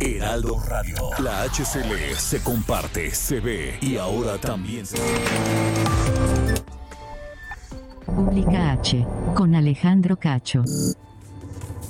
[0.00, 0.96] Heraldo Radio.
[1.22, 4.96] La HCL se comparte, se ve y ahora también se...
[8.06, 10.64] República H, con Alejandro Cacho.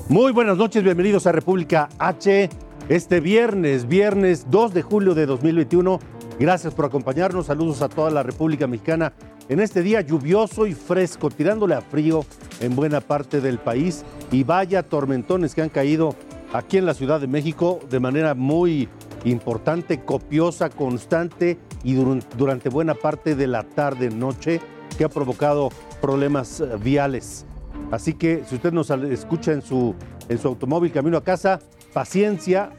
[0.08, 2.50] Muy buenas noches, bienvenidos a República H.
[2.88, 6.00] Este viernes, viernes 2 de julio de 2021.
[6.40, 7.46] Gracias por acompañarnos.
[7.46, 9.12] Saludos a toda la República Mexicana
[9.48, 12.24] en este día lluvioso y fresco, tirándole a frío
[12.60, 14.04] en buena parte del país.
[14.32, 16.16] Y vaya tormentones que han caído
[16.52, 18.88] aquí en la Ciudad de México de manera muy
[19.24, 24.60] importante, copiosa, constante y durante buena parte de la tarde-noche
[24.96, 27.46] que ha provocado problemas eh, viales.
[27.90, 29.94] Así que si usted nos escucha en su,
[30.28, 31.60] en su automóvil camino a casa,
[31.92, 32.70] paciencia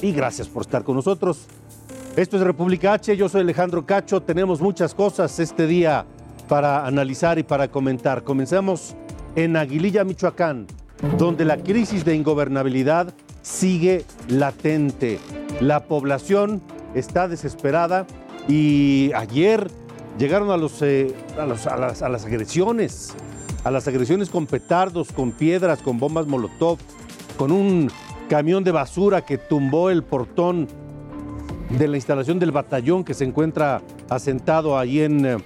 [0.00, 1.46] y gracias por estar con nosotros.
[2.16, 6.04] Esto es República H, yo soy Alejandro Cacho, tenemos muchas cosas este día
[6.48, 8.24] para analizar y para comentar.
[8.24, 8.96] Comenzamos
[9.36, 10.66] en Aguililla, Michoacán,
[11.18, 15.18] donde la crisis de ingobernabilidad sigue latente.
[15.60, 16.60] La población
[16.94, 18.06] está desesperada
[18.48, 19.70] y ayer
[20.18, 21.66] llegaron a, eh, a, las,
[22.02, 23.14] a las agresiones,
[23.64, 26.78] a las agresiones con petardos, con piedras, con bombas molotov,
[27.36, 27.90] con un
[28.28, 30.68] camión de basura que tumbó el portón
[31.70, 35.36] de la instalación del batallón que se encuentra asentado ahí en eh,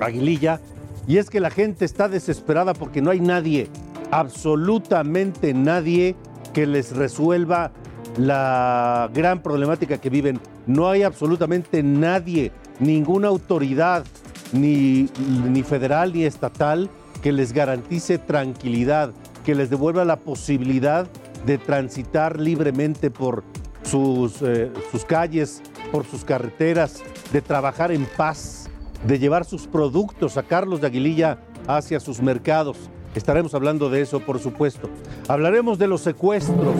[0.00, 0.60] Aguililla.
[1.06, 3.68] Y es que la gente está desesperada porque no hay nadie
[4.10, 6.16] absolutamente nadie
[6.52, 7.72] que les resuelva
[8.16, 10.40] la gran problemática que viven.
[10.66, 14.04] No hay absolutamente nadie, ninguna autoridad,
[14.52, 15.08] ni,
[15.48, 16.88] ni federal ni estatal,
[17.22, 19.12] que les garantice tranquilidad,
[19.44, 21.06] que les devuelva la posibilidad
[21.44, 23.44] de transitar libremente por
[23.82, 25.62] sus, eh, sus calles,
[25.92, 27.02] por sus carreteras,
[27.32, 28.68] de trabajar en paz,
[29.06, 32.76] de llevar sus productos, sacarlos de Aguililla hacia sus mercados.
[33.14, 34.90] Estaremos hablando de eso, por supuesto.
[35.28, 36.74] Hablaremos de los secuestros,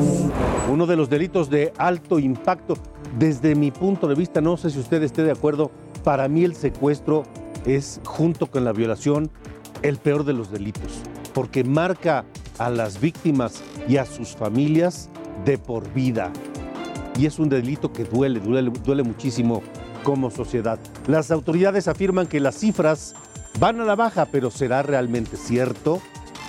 [0.70, 2.74] uno de los delitos de alto impacto.
[3.18, 5.70] Desde mi punto de vista, no sé si usted esté de acuerdo,
[6.02, 7.24] para mí el secuestro
[7.64, 9.30] es, junto con la violación,
[9.82, 11.02] el peor de los delitos,
[11.32, 12.24] porque marca
[12.58, 15.10] a las víctimas y a sus familias
[15.44, 16.32] de por vida.
[17.16, 19.62] Y es un delito que duele, duele, muchísimo
[20.02, 20.80] como sociedad.
[21.06, 23.14] Las autoridades afirman que las cifras
[23.60, 26.00] van a la baja, pero ¿será realmente cierto?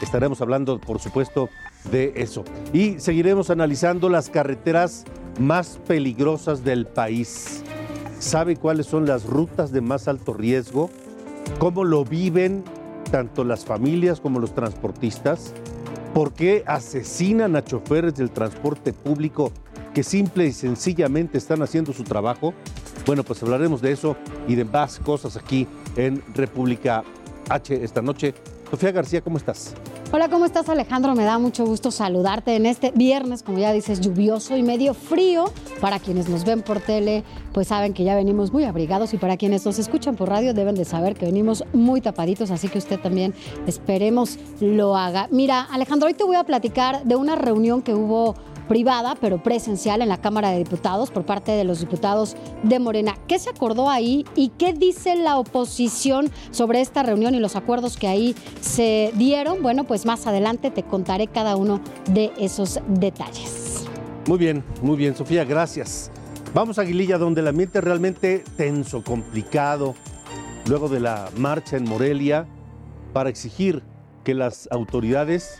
[0.06, 1.50] Estaremos hablando, por supuesto,
[1.92, 2.46] de eso.
[2.72, 5.04] Y seguiremos analizando las carreteras
[5.40, 7.64] más peligrosas del país.
[8.20, 10.92] ¿Sabe cuáles son las rutas de más alto riesgo?
[11.58, 12.64] ¿Cómo lo viven
[13.12, 15.54] tanto las familias como los transportistas?
[16.14, 19.52] ¿Por qué asesinan a choferes del transporte público
[19.96, 22.54] que simple y sencillamente están haciendo su trabajo?
[23.08, 24.16] Bueno, pues hablaremos de eso
[24.48, 27.04] y de más cosas aquí en República
[27.50, 28.36] H esta noche.
[28.70, 29.76] Sofía García, ¿cómo estás?
[30.16, 31.14] Hola, ¿cómo estás Alejandro?
[31.14, 35.52] Me da mucho gusto saludarte en este viernes, como ya dices, lluvioso y medio frío.
[35.82, 39.36] Para quienes nos ven por tele, pues saben que ya venimos muy abrigados y para
[39.36, 42.98] quienes nos escuchan por radio deben de saber que venimos muy tapaditos, así que usted
[42.98, 43.34] también
[43.68, 45.28] esperemos lo haga.
[45.32, 48.36] Mira, Alejandro, hoy te voy a platicar de una reunión que hubo
[48.68, 53.16] privada, pero presencial en la Cámara de Diputados por parte de los diputados de Morena.
[53.28, 57.98] ¿Qué se acordó ahí y qué dice la oposición sobre esta reunión y los acuerdos
[57.98, 59.62] que ahí se dieron?
[59.62, 61.82] Bueno, pues más adelante te contaré cada uno
[62.12, 63.86] de esos detalles.
[64.28, 66.12] Muy bien, muy bien, Sofía, gracias.
[66.54, 69.94] Vamos a Aguililla, donde el ambiente es realmente tenso, complicado,
[70.68, 72.48] luego de la marcha en Morelia,
[73.14, 73.84] para exigir
[74.24, 75.60] que las autoridades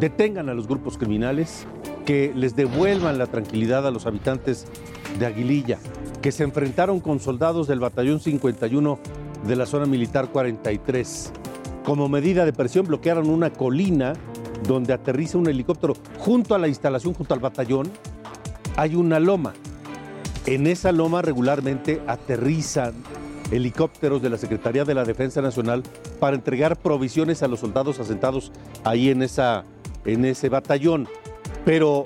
[0.00, 1.66] detengan a los grupos criminales,
[2.08, 4.64] que les devuelvan la tranquilidad a los habitantes
[5.18, 5.78] de Aguililla,
[6.22, 8.98] que se enfrentaron con soldados del Batallón 51
[9.46, 11.30] de la zona militar 43.
[11.84, 14.14] Como medida de presión bloquearon una colina
[14.66, 17.90] donde aterriza un helicóptero junto a la instalación, junto al batallón,
[18.76, 19.52] hay una loma.
[20.46, 22.94] En esa loma regularmente aterrizan
[23.50, 25.82] helicópteros de la Secretaría de la Defensa Nacional
[26.18, 28.50] para entregar provisiones a los soldados asentados
[28.82, 29.66] ahí en, esa,
[30.06, 31.06] en ese batallón.
[31.64, 32.04] Pero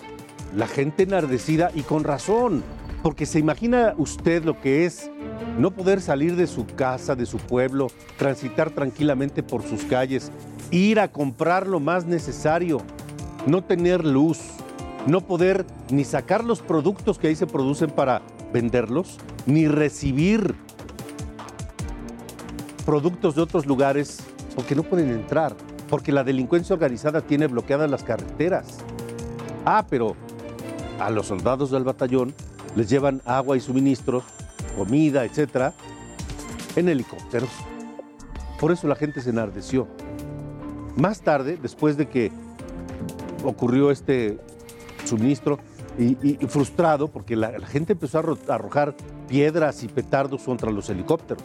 [0.54, 2.62] la gente enardecida y con razón,
[3.02, 5.10] porque se imagina usted lo que es
[5.58, 10.30] no poder salir de su casa, de su pueblo, transitar tranquilamente por sus calles,
[10.70, 12.80] ir a comprar lo más necesario,
[13.46, 14.38] no tener luz,
[15.06, 18.22] no poder ni sacar los productos que ahí se producen para
[18.52, 20.54] venderlos, ni recibir
[22.86, 24.20] productos de otros lugares
[24.54, 25.54] porque no pueden entrar,
[25.88, 28.78] porque la delincuencia organizada tiene bloqueadas las carreteras.
[29.64, 30.16] Ah, pero
[30.98, 32.34] a los soldados del batallón
[32.76, 34.24] les llevan agua y suministros,
[34.76, 35.74] comida, etcétera,
[36.76, 37.50] en helicópteros.
[38.58, 39.86] Por eso la gente se enardeció.
[40.96, 42.30] Más tarde, después de que
[43.44, 44.38] ocurrió este
[45.04, 45.58] suministro
[45.98, 46.14] y,
[46.46, 48.94] frustrado, porque la, gente empezó a arro- a arrojar
[49.28, 51.42] piedras y petardos contra los helicópteros.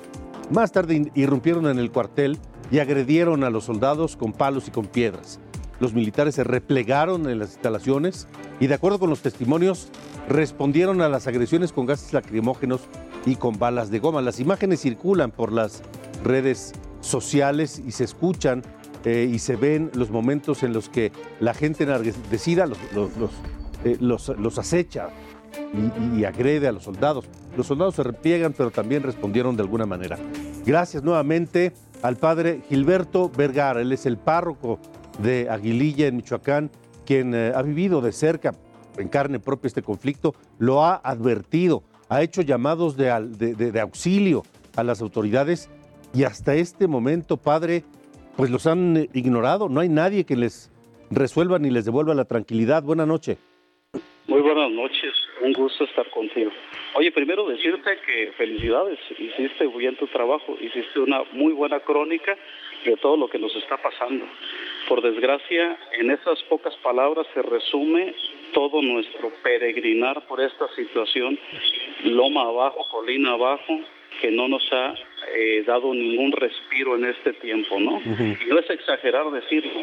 [0.51, 2.37] Más tarde irrumpieron en el cuartel
[2.71, 5.39] y agredieron a los soldados con palos y con piedras.
[5.79, 8.27] Los militares se replegaron en las instalaciones
[8.59, 9.89] y de acuerdo con los testimonios
[10.27, 12.81] respondieron a las agresiones con gases lacrimógenos
[13.25, 14.21] y con balas de goma.
[14.21, 15.83] Las imágenes circulan por las
[16.23, 18.63] redes sociales y se escuchan
[19.05, 22.77] eh, y se ven los momentos en los que la gente enardecida los,
[23.85, 25.09] eh, los- los acecha
[26.15, 27.25] y, y agrede a los soldados.
[27.55, 30.17] Los soldados se repliegan, pero también respondieron de alguna manera.
[30.65, 34.79] Gracias nuevamente al padre Gilberto Vergara, él es el párroco
[35.19, 36.69] de Aguililla en Michoacán,
[37.05, 38.53] quien eh, ha vivido de cerca,
[38.97, 43.05] en carne propia, este conflicto, lo ha advertido, ha hecho llamados de,
[43.37, 44.43] de- de- de auxilio
[44.75, 45.69] a las autoridades
[46.13, 47.83] y hasta este momento, padre,
[48.35, 50.71] pues los han eh, ignorado, no hay nadie que les
[51.09, 52.83] resuelva ni les devuelva la tranquilidad.
[52.83, 53.37] Buenas noches.
[54.27, 56.51] Muy buenas noches, un gusto estar contigo.
[56.95, 62.35] Oye, primero decirte que felicidades, hiciste bien tu trabajo, hiciste una muy buena crónica
[62.83, 64.25] de todo lo que nos está pasando.
[64.87, 68.15] Por desgracia, en esas pocas palabras se resume
[68.53, 71.37] todo nuestro peregrinar por esta situación,
[72.03, 73.79] loma abajo, colina abajo,
[74.21, 74.95] que no nos ha
[75.35, 77.99] eh, dado ningún respiro en este tiempo, ¿no?
[77.99, 79.81] Y no es exagerar decirlo.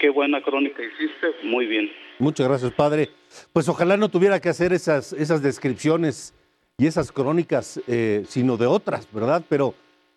[0.00, 1.90] Qué buena crónica hiciste, muy bien.
[2.18, 3.08] Muchas gracias, padre.
[3.52, 6.34] Pues ojalá no tuviera que hacer esas, esas descripciones
[6.76, 9.42] y esas crónicas, eh, sino de otras, ¿verdad?
[9.48, 9.74] Pero,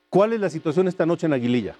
[0.09, 1.75] ¿cuál es la situación esta noche en Aguililla?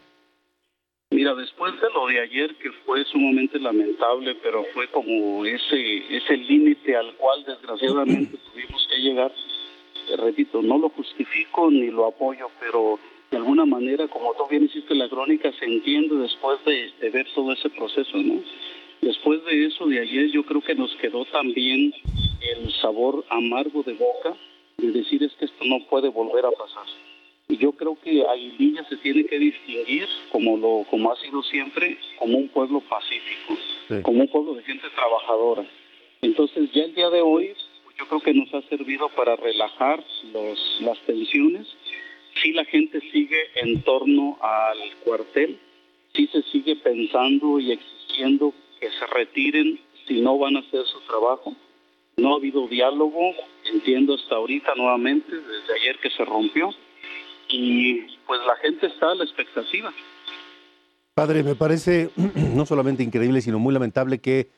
[1.13, 6.38] Mira, después de lo de ayer, que fue sumamente lamentable, pero fue como ese, ese
[6.38, 9.31] límite al cual desgraciadamente tuvimos que llegar,
[10.10, 12.98] eh, repito, no lo justifico ni lo apoyo, pero
[13.30, 17.27] de alguna manera, como tú bien hiciste la crónica, se entiende después de, de ver
[17.36, 18.42] todo ese proceso, ¿no?
[19.01, 21.94] Después de eso de ayer, yo creo que nos quedó también
[22.42, 24.36] el sabor amargo de boca
[24.77, 26.88] de decir es que esto no puede volver a pasar.
[27.53, 32.00] Y yo creo que Aguililla se tiene que distinguir, como, lo, como ha sido siempre,
[32.17, 33.55] como un pueblo pacífico,
[33.88, 34.01] Sí.
[34.01, 35.63] como un pueblo de gente trabajadora.
[36.23, 37.53] Entonces ya el día de hoy
[37.83, 40.03] pues, yo creo que nos ha servido para relajar
[40.33, 41.67] los, las tensiones.
[42.41, 45.59] Si la gente sigue en torno al cuartel,
[46.15, 51.00] si se sigue pensando y exigiendo que se retiren si no van a hacer su
[51.01, 51.55] trabajo.
[52.17, 53.35] No ha habido diálogo,
[53.71, 56.73] entiendo hasta ahorita nuevamente, desde ayer que se rompió,
[57.50, 59.92] y pues la gente está a la expectativa.
[61.13, 62.10] Padre, me parece
[62.56, 64.50] no solamente increíble, sino muy lamentable que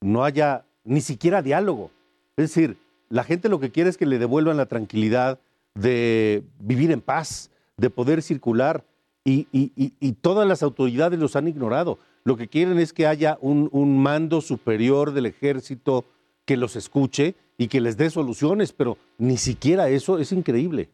[0.00, 1.90] no haya ni siquiera diálogo.
[2.36, 2.76] Es decir,
[3.10, 5.38] la gente lo que quiere es que le devuelvan la tranquilidad
[5.74, 8.84] de vivir en paz, de poder circular,
[9.24, 11.98] y, y- y- y todas las autoridades los han ignorado.
[12.24, 16.04] Lo que quieren es que haya un, un mando superior del ejército
[16.44, 20.88] que los escuche y que les dé soluciones, pero ni siquiera eso es increíble.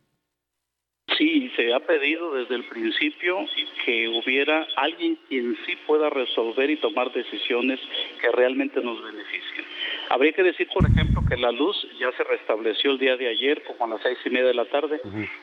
[1.58, 3.44] Se ha pedido desde el principio
[3.84, 7.80] que hubiera alguien quien sí pueda resolver y tomar decisiones
[8.20, 9.64] que realmente nos beneficien.
[10.08, 13.64] Habría que decir, por ejemplo, que la luz ya se restableció el día de ayer,
[13.64, 15.00] como a las seis y media de la tarde,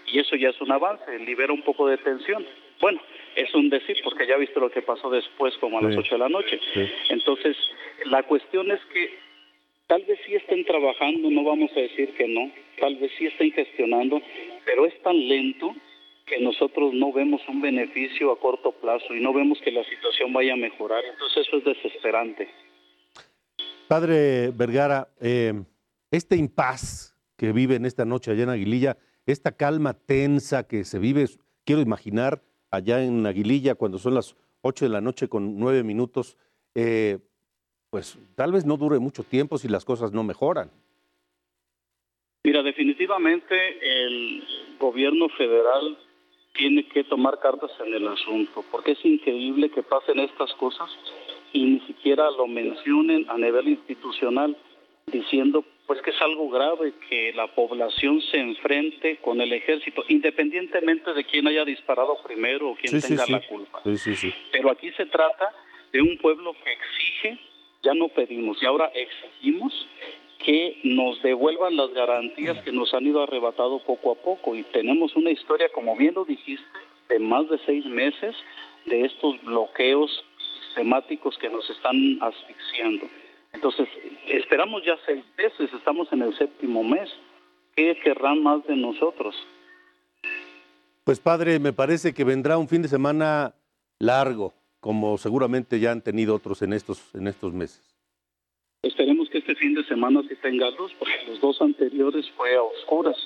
[0.07, 2.45] y eso ya es un avance, libera un poco de tensión.
[2.79, 3.01] Bueno,
[3.36, 6.19] es un decir, porque ya viste lo que pasó después, como a las ocho de
[6.19, 6.62] la noche.
[6.74, 6.89] Sí.
[7.10, 7.57] Entonces,
[8.05, 9.25] la cuestión es que
[9.88, 13.51] Tal vez sí estén trabajando, no vamos a decir que no, tal vez sí estén
[13.51, 14.19] gestionando,
[14.65, 15.75] pero es tan lento
[16.25, 20.34] que nosotros no vemos un beneficio a corto plazo y no vemos que la situación
[20.34, 21.03] vaya a mejorar.
[21.05, 22.50] Entonces eso es desesperante.
[23.88, 25.53] Padre Vergara, eh,
[26.10, 30.98] este impas que vive en esta noche allá en Aguililla, esta calma tensa que se
[30.98, 31.25] vive,
[31.63, 32.41] quiero imaginar
[32.72, 36.38] allá en Aguililla cuando son las 8 de la noche con 9 minutos,
[36.74, 37.20] eh,
[37.91, 40.72] pues tal vez no dure mucho tiempo si las cosas no mejoran.
[42.44, 44.44] Mira, definitivamente el
[44.79, 45.98] gobierno federal
[46.57, 50.89] tiene que tomar cartas en el asunto, porque es increíble que pasen estas cosas
[51.53, 54.57] y ni siquiera lo mencionen a nivel institucional,
[55.07, 61.13] diciendo pues que es algo grave que la población se enfrente con el ejército, independientemente
[61.13, 63.81] de quién haya disparado primero o quién tenga la culpa.
[63.83, 64.33] Sí, sí, sí.
[64.51, 65.53] Pero aquí se trata
[65.91, 67.39] de un pueblo que exige
[67.83, 69.71] ya no pedimos y ahora exigimos
[70.45, 75.15] que nos devuelvan las garantías que nos han ido arrebatado poco a poco y tenemos
[75.15, 76.63] una historia, como bien lo dijiste,
[77.09, 78.35] de más de seis meses
[78.85, 80.23] de estos bloqueos
[80.65, 83.07] sistemáticos que nos están asfixiando.
[83.53, 83.87] Entonces,
[84.27, 87.09] esperamos ya seis meses, estamos en el séptimo mes.
[87.75, 89.35] ¿Qué querrán más de nosotros?
[91.03, 93.55] Pues padre, me parece que vendrá un fin de semana
[93.99, 97.81] largo, como seguramente ya han tenido otros en estos, en estos meses.
[98.83, 102.63] Esperemos que este fin de semana sí tenga luz, porque los dos anteriores fue a
[102.63, 103.17] oscuras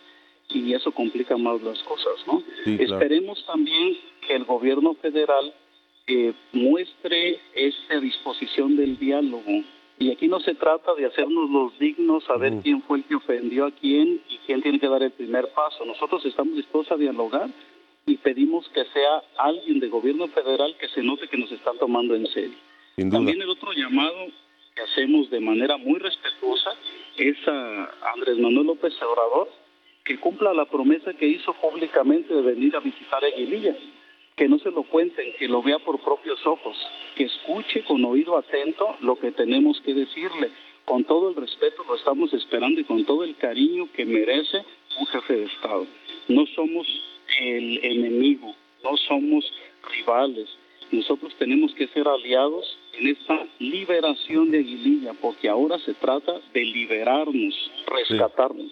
[0.50, 2.42] y eso complica más las cosas, ¿no?
[2.66, 3.96] Esperemos también
[4.28, 5.54] que el gobierno federal
[6.08, 9.64] eh, muestre esa disposición del diálogo.
[10.00, 13.16] Y aquí no se trata de hacernos los dignos, saber ver quién fue el que
[13.16, 15.86] ofendió a quién y quién tiene que dar el primer paso.
[15.86, 17.50] Nosotros estamos dispuestos a dialogar
[18.08, 22.16] y pedimos que sea alguien de gobierno federal que se note que nos están tomando
[22.16, 22.58] en serio.
[23.12, 24.26] También el otro llamado
[24.82, 26.72] hacemos de manera muy respetuosa
[27.18, 29.50] es a Andrés Manuel López Obrador
[30.04, 33.76] que cumpla la promesa que hizo públicamente de venir a visitar a Aguililla,
[34.36, 36.76] que no se lo cuenten, que lo vea por propios ojos,
[37.16, 40.50] que escuche con oído atento lo que tenemos que decirle.
[40.86, 44.64] Con todo el respeto lo estamos esperando y con todo el cariño que merece
[45.00, 45.86] un jefe de Estado.
[46.28, 46.88] No somos
[47.40, 49.46] el enemigo, no somos
[49.92, 50.50] rivales.
[50.92, 52.66] Nosotros tenemos que ser aliados
[53.00, 58.72] en esta liberación de Aguililla, porque ahora se trata de liberarnos, rescatarnos.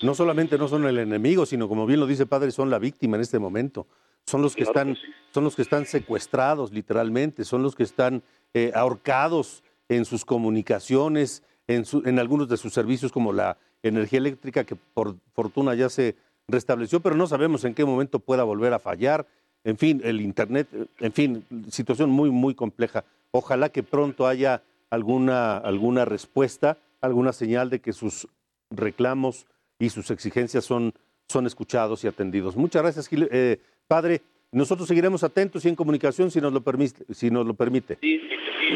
[0.00, 3.16] No solamente no son el enemigo, sino como bien lo dice padre, son la víctima
[3.16, 3.86] en este momento.
[4.26, 4.96] Son los que están,
[5.32, 8.22] son los que están secuestrados literalmente, son los que están
[8.54, 14.64] eh, ahorcados en sus comunicaciones, en, en algunos de sus servicios como la energía eléctrica,
[14.64, 18.78] que por fortuna ya se restableció, pero no sabemos en qué momento pueda volver a
[18.78, 19.26] fallar.
[19.64, 20.68] En fin, el Internet,
[21.00, 23.04] en fin, situación muy, muy compleja.
[23.30, 28.28] Ojalá que pronto haya alguna, alguna respuesta, alguna señal de que sus
[28.70, 29.46] reclamos
[29.78, 30.94] y sus exigencias son,
[31.28, 32.56] son escuchados y atendidos.
[32.56, 34.22] Muchas gracias, eh, padre.
[34.50, 37.04] Nosotros seguiremos atentos y en comunicación si nos lo permite.
[37.12, 37.98] Si nos lo permite.
[38.00, 38.20] Sí,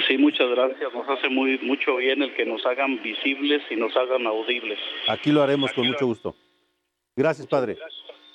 [0.06, 0.92] sí, muchas gracias.
[0.92, 4.78] Nos hace muy, mucho bien el que nos hagan visibles y nos hagan audibles.
[5.08, 6.34] Aquí lo haremos con mucho gusto.
[7.16, 7.78] Gracias, padre.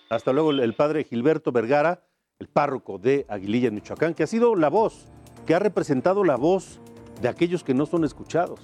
[0.10, 2.02] Hasta luego, el padre Gilberto Vergara,
[2.40, 5.08] el párroco de Aguililla, Michoacán, que ha sido la voz,
[5.48, 6.80] que ha representado la voz
[7.22, 8.60] de aquellos que no son escuchados,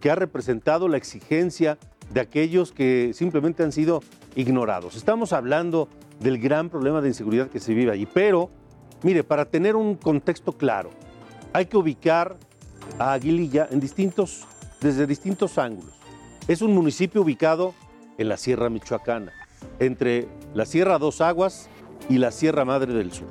[0.00, 1.78] que ha representado la exigencia
[2.12, 4.02] de aquellos que simplemente han sido
[4.34, 4.96] ignorados.
[4.96, 5.88] Estamos hablando
[6.18, 8.50] del gran problema de inseguridad que se vive allí, pero
[9.02, 10.90] mire, para tener un contexto claro,
[11.52, 12.36] hay que ubicar
[12.98, 13.68] a Aguililla
[14.80, 15.94] desde distintos ángulos.
[16.48, 17.72] Es un municipio ubicado
[18.18, 19.32] en la Sierra Michoacana
[19.78, 21.68] entre la Sierra Dos Aguas
[22.08, 23.28] y la Sierra Madre del Sur.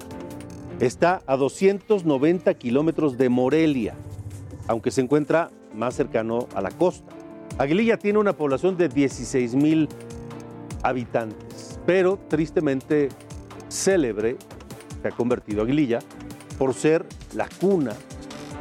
[0.79, 3.93] Está a 290 kilómetros de Morelia,
[4.67, 7.13] aunque se encuentra más cercano a la costa.
[7.57, 9.87] Aguililla tiene una población de 16 mil
[10.83, 13.09] habitantes, pero tristemente
[13.69, 14.37] célebre
[15.01, 15.99] se ha convertido Aguililla
[16.57, 17.93] por ser la cuna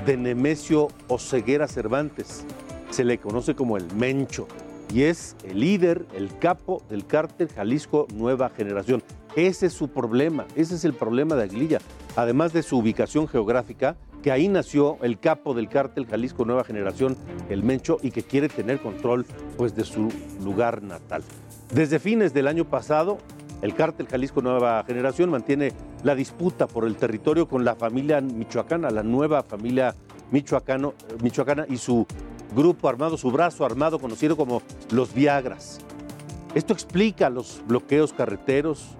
[0.06, 2.44] de Nemesio Oseguera Cervantes.
[2.90, 4.46] Se le conoce como el Mencho
[4.92, 9.02] y es el líder, el capo del cártel Jalisco Nueva Generación.
[9.36, 11.78] Ese es su problema, ese es el problema de Aguililla.
[12.16, 17.16] Además de su ubicación geográfica, que ahí nació el capo del cártel Jalisco Nueva Generación,
[17.48, 19.24] el Mencho, y que quiere tener control
[19.56, 20.08] pues, de su
[20.42, 21.22] lugar natal.
[21.72, 23.18] Desde fines del año pasado,
[23.62, 25.72] el cártel Jalisco Nueva Generación mantiene
[26.02, 29.94] la disputa por el territorio con la familia michoacana, la nueva familia
[30.32, 32.06] michoacano, michoacana y su
[32.54, 35.78] grupo armado, su brazo armado conocido como los Viagras.
[36.54, 38.96] Esto explica los bloqueos carreteros,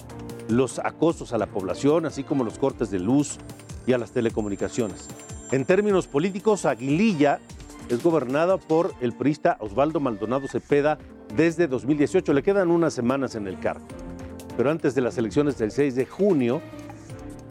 [0.50, 3.38] los acosos a la población, así como los cortes de luz
[3.86, 5.08] y a las telecomunicaciones.
[5.52, 7.40] En términos políticos, Aguililla
[7.88, 10.98] es gobernada por el priista Osvaldo Maldonado Cepeda
[11.36, 12.32] desde 2018.
[12.32, 13.86] Le quedan unas semanas en el cargo.
[14.56, 16.60] Pero antes de las elecciones del 6 de junio,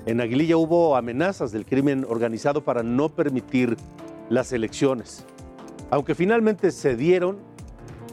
[0.06, 3.76] en Aguililla hubo amenazas del crimen organizado para no permitir
[4.30, 5.26] las elecciones.
[5.90, 7.40] Aunque finalmente se dieron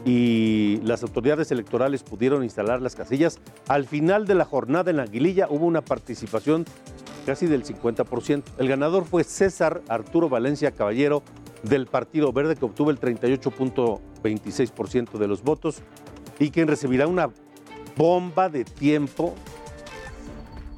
[0.05, 5.47] y las autoridades electorales pudieron instalar las casillas, al final de la jornada en Aguililla
[5.49, 6.63] hubo una participación
[7.25, 8.43] casi del 50%.
[8.57, 11.23] El ganador fue César Arturo Valencia Caballero
[11.63, 15.81] del Partido Verde, que obtuvo el 38.26% de los votos
[16.39, 17.31] y quien recibirá una
[17.97, 19.33] bomba de tiempo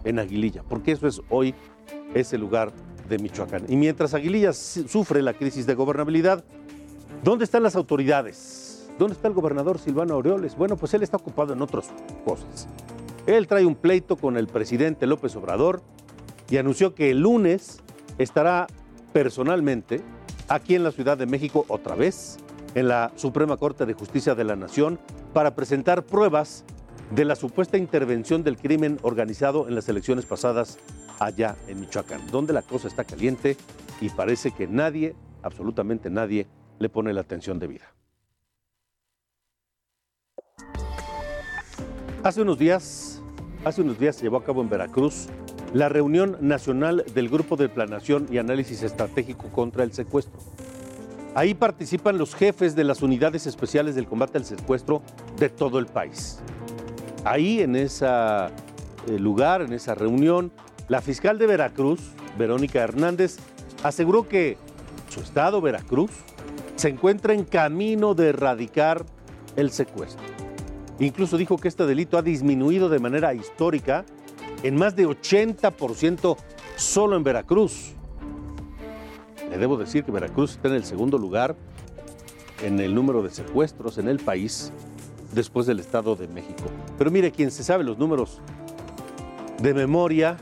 [0.05, 1.53] en Aguililla, porque eso es hoy
[2.13, 2.71] ese lugar
[3.09, 3.65] de Michoacán.
[3.67, 6.45] Y mientras Aguililla sufre la crisis de gobernabilidad,
[7.23, 8.58] ¿Dónde están las autoridades?
[9.00, 10.58] ¿Dónde está el gobernador Silvano Aureoles?
[10.58, 11.89] Bueno, pues él está ocupado en otras
[12.25, 12.68] cosas.
[13.27, 15.82] Él trae un pleito con el presidente López Obrador
[16.50, 17.82] y anunció que el lunes
[18.18, 18.68] estará
[19.13, 20.01] personalmente
[20.50, 22.39] aquí en la Ciudad de México otra vez,
[22.75, 25.00] en la Suprema Corte de Justicia de la Nación,
[25.32, 26.65] para presentar pruebas
[27.12, 30.77] de la supuesta intervención del crimen organizado en las elecciones pasadas
[31.20, 33.56] allá en Michoacán, donde la cosa está caliente
[34.01, 36.48] y parece que nadie, absolutamente nadie,
[36.79, 37.94] le pone la atención debida.
[42.21, 43.21] Hace unos días,
[43.63, 45.27] hace unos días se llevó a cabo en Veracruz
[45.73, 50.38] la reunión nacional del Grupo de Planación y Análisis Estratégico contra el Secuestro.
[51.33, 55.01] Ahí participan los jefes de las unidades especiales del combate al secuestro
[55.38, 56.39] de todo el país.
[57.23, 58.49] Ahí en ese eh,
[59.17, 60.51] lugar, en esa reunión,
[60.89, 62.01] la fiscal de Veracruz,
[62.38, 63.38] Verónica Hernández,
[63.81, 64.57] aseguró que
[65.07, 66.11] su estado, Veracruz,
[66.75, 69.05] se encuentra en camino de erradicar
[69.55, 70.38] el secuestro.
[71.00, 74.06] Incluso dijo que este delito ha disminuido de manera histórica
[74.63, 76.38] en más de 80%
[76.75, 77.94] solo en Veracruz.
[79.50, 81.56] Le debo decir que Veracruz está en el segundo lugar
[82.62, 84.72] en el número de secuestros en el país
[85.34, 86.65] después del Estado de México.
[86.98, 88.41] Pero mire, quien se sabe los números
[89.62, 90.38] de memoria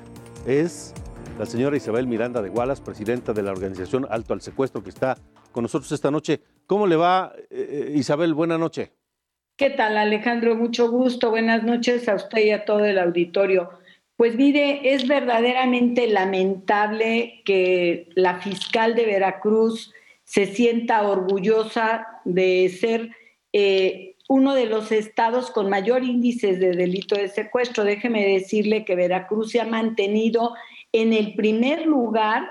[0.45, 0.93] es
[1.37, 5.17] la señora Isabel Miranda de Gualas, presidenta de la organización Alto al Secuestro, que está
[5.51, 6.41] con nosotros esta noche.
[6.65, 8.33] ¿Cómo le va, eh, Isabel?
[8.33, 8.93] Buena noche.
[9.57, 10.55] ¿Qué tal, Alejandro?
[10.55, 11.31] Mucho gusto.
[11.31, 13.71] Buenas noches a usted y a todo el auditorio.
[14.15, 19.91] Pues mire, es verdaderamente lamentable que la fiscal de Veracruz
[20.25, 23.09] se sienta orgullosa de ser
[23.51, 27.83] eh, uno de los estados con mayor índice de delito de secuestro.
[27.83, 30.53] Déjeme decirle que Veracruz se ha mantenido
[30.91, 32.47] en el primer lugar,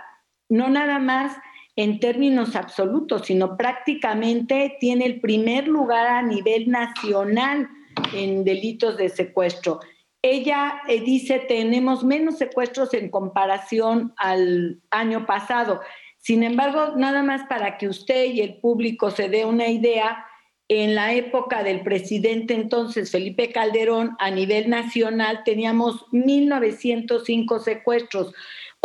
[0.48, 1.36] no nada más
[1.76, 7.68] en términos absolutos, sino prácticamente tiene el primer lugar a nivel nacional
[8.14, 9.80] en delitos de secuestro.
[10.22, 15.80] Ella eh, dice, tenemos menos secuestros en comparación al año pasado.
[16.18, 20.26] Sin embargo, nada más para que usted y el público se dé una idea,
[20.68, 28.34] en la época del presidente entonces Felipe Calderón, a nivel nacional teníamos 1.905 secuestros.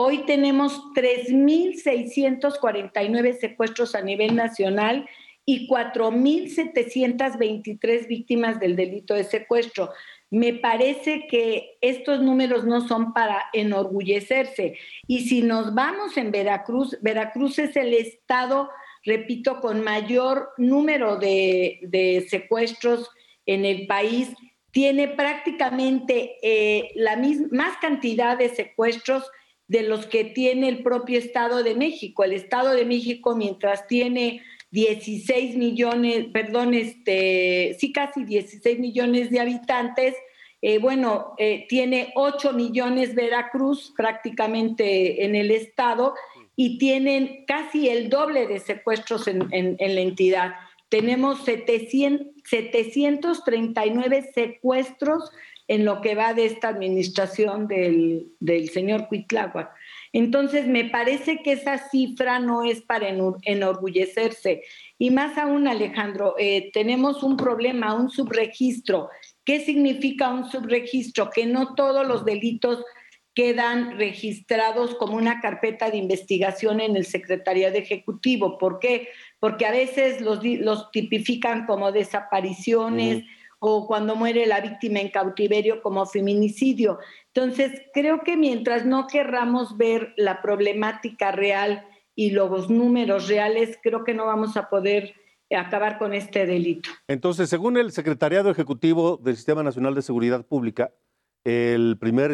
[0.03, 5.07] Hoy tenemos 3.649 secuestros a nivel nacional
[5.45, 9.91] y 4.723 víctimas del delito de secuestro.
[10.31, 14.75] Me parece que estos números no son para enorgullecerse.
[15.05, 18.71] Y si nos vamos en Veracruz, Veracruz es el estado,
[19.05, 23.07] repito, con mayor número de, secuestros
[23.45, 24.33] en el país.
[24.71, 29.29] Tiene prácticamente eh, la misma, más cantidad de secuestros
[29.71, 32.25] de los que tiene el propio Estado de México.
[32.25, 39.39] El Estado de México, mientras tiene 16 millones, perdón, este, sí, casi 16 millones de
[39.39, 40.13] habitantes.
[40.61, 46.15] Eh, bueno, eh, tiene 8 millones Veracruz prácticamente en el estado
[46.57, 50.53] y tienen casi el doble de secuestros en, la entidad.
[50.89, 55.31] Tenemos 700, 739 secuestros
[55.71, 59.71] en lo que va de esta administración del, señor Cuitláhuac.
[60.11, 64.63] Entonces, me parece que esa cifra no es para enorgullecerse.
[64.97, 69.07] Y más aún, Alejandro, eh, tenemos un problema, un subregistro.
[69.45, 71.29] ¿Qué significa un subregistro?
[71.29, 72.83] Que no todos los delitos
[73.33, 78.57] quedan registrados como una carpeta de investigación en el Secretariado Ejecutivo.
[78.57, 79.07] ¿Por qué?
[79.39, 83.23] Porque a veces los tipifican como desapariciones
[83.63, 86.97] o cuando muere la víctima en cautiverio como feminicidio.
[87.27, 94.03] Entonces, creo que mientras no querramos ver la problemática real y los números reales, creo
[94.03, 95.13] que no vamos a poder
[95.55, 96.89] acabar con este delito.
[97.07, 100.91] Entonces, según el Secretariado Ejecutivo del Sistema Nacional de Seguridad Pública,
[101.43, 102.31] el primer,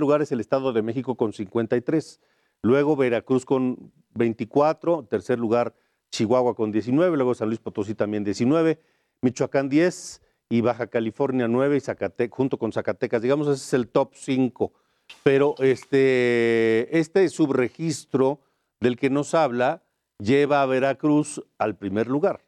[0.00, 2.20] lugar es el Estado de México con 53,
[2.62, 5.76] luego Veracruz con 24, tercer lugar
[6.10, 8.80] Chihuahua con 19, luego San Luis Potosí también 19,
[9.22, 13.88] Michoacán 10 y Baja California 9 y Zacatecas, junto con Zacatecas, digamos, ese es el
[13.88, 14.72] top 5.
[15.22, 18.40] Pero este, este subregistro
[18.80, 19.82] del que nos habla
[20.18, 22.46] lleva a Veracruz al primer lugar.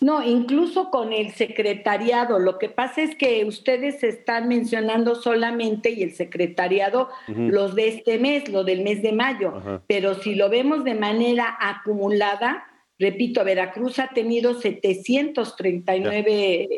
[0.00, 2.38] No, incluso con el secretariado.
[2.38, 8.18] Lo que pasa es que ustedes están mencionando solamente y el secretariado los de este
[8.18, 9.82] mes, lo del mes de mayo.
[9.88, 16.68] Pero si lo vemos de manera acumulada, Repito, Veracruz ha tenido 739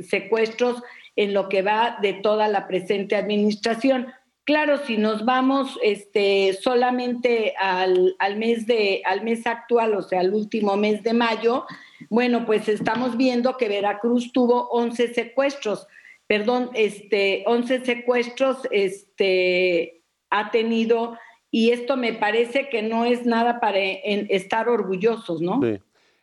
[0.00, 0.82] secuestros
[1.16, 4.08] en lo que va de toda la presente administración.
[4.44, 10.34] Claro, si nos vamos este, solamente al, mes de, al mes actual, o sea, al
[10.34, 11.64] último mes de mayo,
[12.10, 15.86] bueno, pues estamos viendo que Veracruz tuvo 11 secuestros,
[16.26, 21.16] perdón, este, 11 secuestros este, ha tenido
[21.56, 25.60] y esto me parece que no es nada para en- estar orgullosos, ¿no?
[25.62, 25.78] Sí.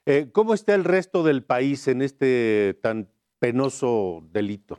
[0.06, 3.08] Eh, ¿Cómo está el resto del país en este tan
[3.39, 4.76] penoso delito?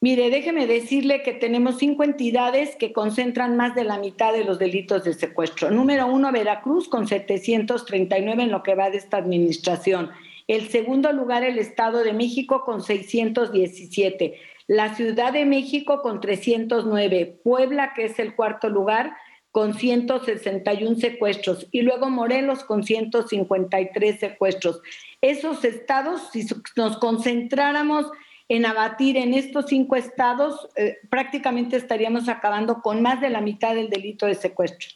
[0.00, 4.58] Mire, déjeme decirle que tenemos cinco entidades que concentran más de la mitad de los
[4.58, 5.70] delitos de secuestro.
[5.70, 10.08] Número uno, Veracruz, con 739 en lo que va de esta administración.
[10.48, 14.36] El segundo lugar, el Estado de México, con 617.
[14.68, 17.40] La Ciudad de México, con 309.
[17.44, 19.12] Puebla, que es el cuarto lugar,
[19.50, 21.66] con 161 secuestros.
[21.70, 24.80] Y luego Morelos, con 153 secuestros.
[25.20, 28.06] Esos estados, si nos concentráramos
[28.48, 33.74] en abatir en estos cinco estados, eh, prácticamente estaríamos acabando con más de la mitad
[33.74, 34.88] del delito de secuestro.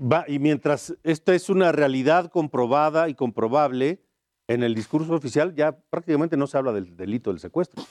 [0.00, 4.00] Va, y mientras esto es una realidad comprobada y comprobable,
[4.48, 7.84] en el discurso oficial ya prácticamente no se habla del delito del secuestro.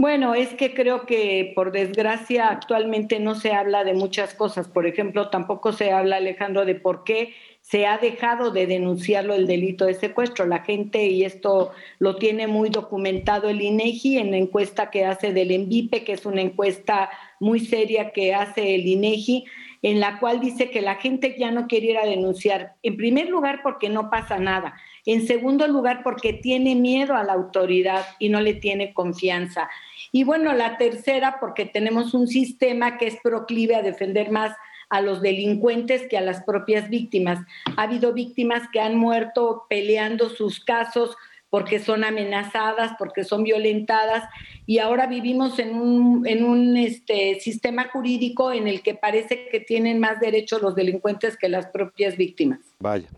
[0.00, 4.68] Bueno, es que creo que por desgracia actualmente no se habla de muchas cosas.
[4.68, 9.48] Por ejemplo, tampoco se habla, Alejandro, de por qué se ha dejado de denunciarlo el
[9.48, 10.46] delito de secuestro.
[10.46, 15.32] La gente, y esto lo tiene muy documentado el INEGI en la encuesta que hace
[15.32, 19.46] del ENVIPE, que es una encuesta muy seria que hace el INEGI,
[19.82, 22.74] en la cual dice que la gente ya no quiere ir a denunciar.
[22.84, 24.76] En primer lugar, porque no pasa nada.
[25.08, 29.70] En segundo lugar, porque tiene miedo a la autoridad y no le tiene confianza.
[30.12, 34.54] Y bueno, la tercera, porque tenemos un sistema que es proclive a defender más
[34.90, 37.38] a los delincuentes que a las propias víctimas.
[37.78, 41.16] Ha habido víctimas que han muerto peleando sus casos
[41.50, 44.28] porque son amenazadas, porque son violentadas,
[44.66, 49.60] y ahora vivimos en un, en un este, sistema jurídico en el que parece que
[49.60, 52.60] tienen más derechos los delincuentes que las propias víctimas.
[52.80, 53.08] Vaya,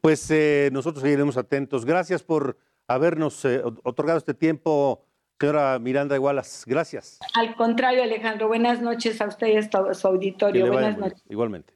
[0.00, 1.84] pues eh, nosotros seguiremos atentos.
[1.84, 5.04] Gracias por habernos eh, otorgado este tiempo,
[5.40, 6.64] señora Miranda Igualas.
[6.66, 7.18] Gracias.
[7.34, 10.70] Al contrario, Alejandro, buenas noches a usted y a su- auditorio.
[10.70, 11.22] Buenas noches.
[11.28, 11.72] Igualmente.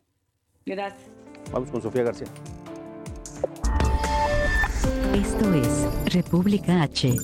[0.67, 1.11] Gracias.
[1.53, 2.29] Vamos con Sofía García.
[5.15, 7.15] Esto es República H.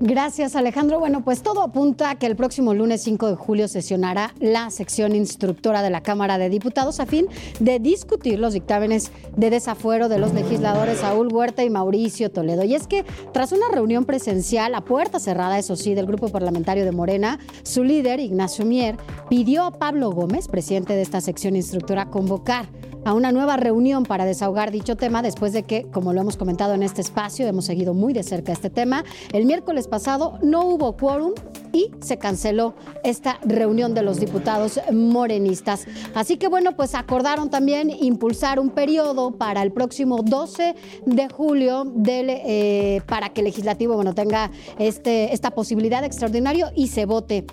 [0.00, 0.98] Gracias, Alejandro.
[0.98, 5.14] Bueno, pues todo apunta a que el próximo lunes 5 de julio sesionará la sección
[5.14, 7.26] instructora de la Cámara de Diputados a fin
[7.60, 12.64] de discutir los dictámenes de desafuero de los legisladores Saúl Huerta y Mauricio Toledo.
[12.64, 16.86] Y es que tras una reunión presencial a puerta cerrada, eso sí, del grupo parlamentario
[16.86, 18.96] de Morena, su líder, Ignacio Mier,
[19.28, 22.66] pidió a Pablo Gómez, presidente de esta sección instructora, convocar
[23.06, 26.74] a una nueva reunión para desahogar dicho tema después de que, como lo hemos comentado
[26.74, 30.96] en este espacio, hemos seguido muy de cerca este tema, el miércoles pasado no hubo
[30.96, 31.32] quórum
[31.72, 35.86] y se canceló esta reunión de los diputados morenistas.
[36.16, 40.74] Así que bueno, pues acordaron también impulsar un periodo para el próximo 12
[41.06, 46.88] de julio del, eh, para que el legislativo bueno, tenga este, esta posibilidad extraordinaria y
[46.88, 47.46] se vote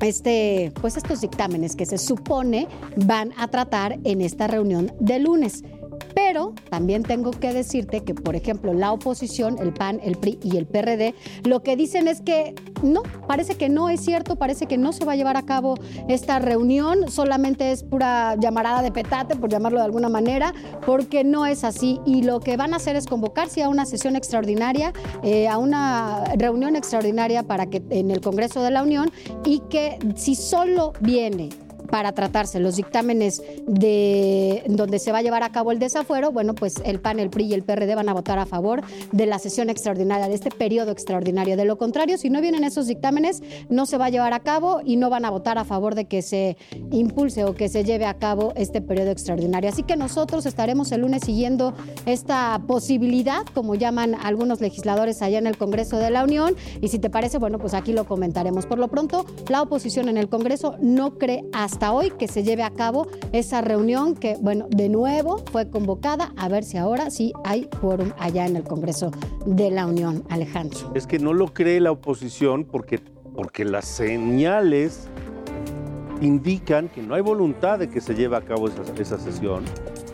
[0.00, 5.62] este, pues estos dictámenes que se supone van a tratar en esta reunión de lunes.
[6.14, 10.56] Pero también tengo que decirte que, por ejemplo, la oposición, el PAN, el PRI y
[10.56, 14.78] el PRD, lo que dicen es que no, parece que no es cierto, parece que
[14.78, 15.74] no se va a llevar a cabo
[16.08, 20.52] esta reunión, solamente es pura llamarada de petate, por llamarlo de alguna manera,
[20.84, 22.00] porque no es así.
[22.04, 26.24] Y lo que van a hacer es convocarse a una sesión extraordinaria, eh, a una
[26.36, 29.10] reunión extraordinaria para que en el Congreso de la Unión
[29.44, 31.50] y que si solo viene
[31.92, 36.54] para tratarse los dictámenes de donde se va a llevar a cabo el desafuero, bueno,
[36.54, 38.80] pues el PAN, el PRI y el PRD van a votar a favor
[39.12, 41.54] de la sesión extraordinaria, de este periodo extraordinario.
[41.54, 44.80] De lo contrario, si no vienen esos dictámenes, no se va a llevar a cabo
[44.82, 46.56] y no van a votar a favor de que se
[46.92, 49.68] impulse o que se lleve a cabo este periodo extraordinario.
[49.68, 51.74] Así que nosotros estaremos el lunes siguiendo
[52.06, 56.98] esta posibilidad, como llaman algunos legisladores allá en el Congreso de la Unión, y si
[56.98, 58.64] te parece, bueno, pues aquí lo comentaremos.
[58.64, 62.62] Por lo pronto, la oposición en el Congreso no cree hasta hoy que se lleve
[62.62, 67.32] a cabo esa reunión que, bueno, de nuevo fue convocada a ver si ahora sí
[67.44, 69.10] hay quórum allá en el Congreso
[69.46, 70.92] de la Unión, Alejandro.
[70.94, 73.00] Es que no lo cree la oposición porque,
[73.34, 75.08] porque las señales
[76.20, 79.64] indican que no hay voluntad de que se lleve a cabo esa, esa sesión,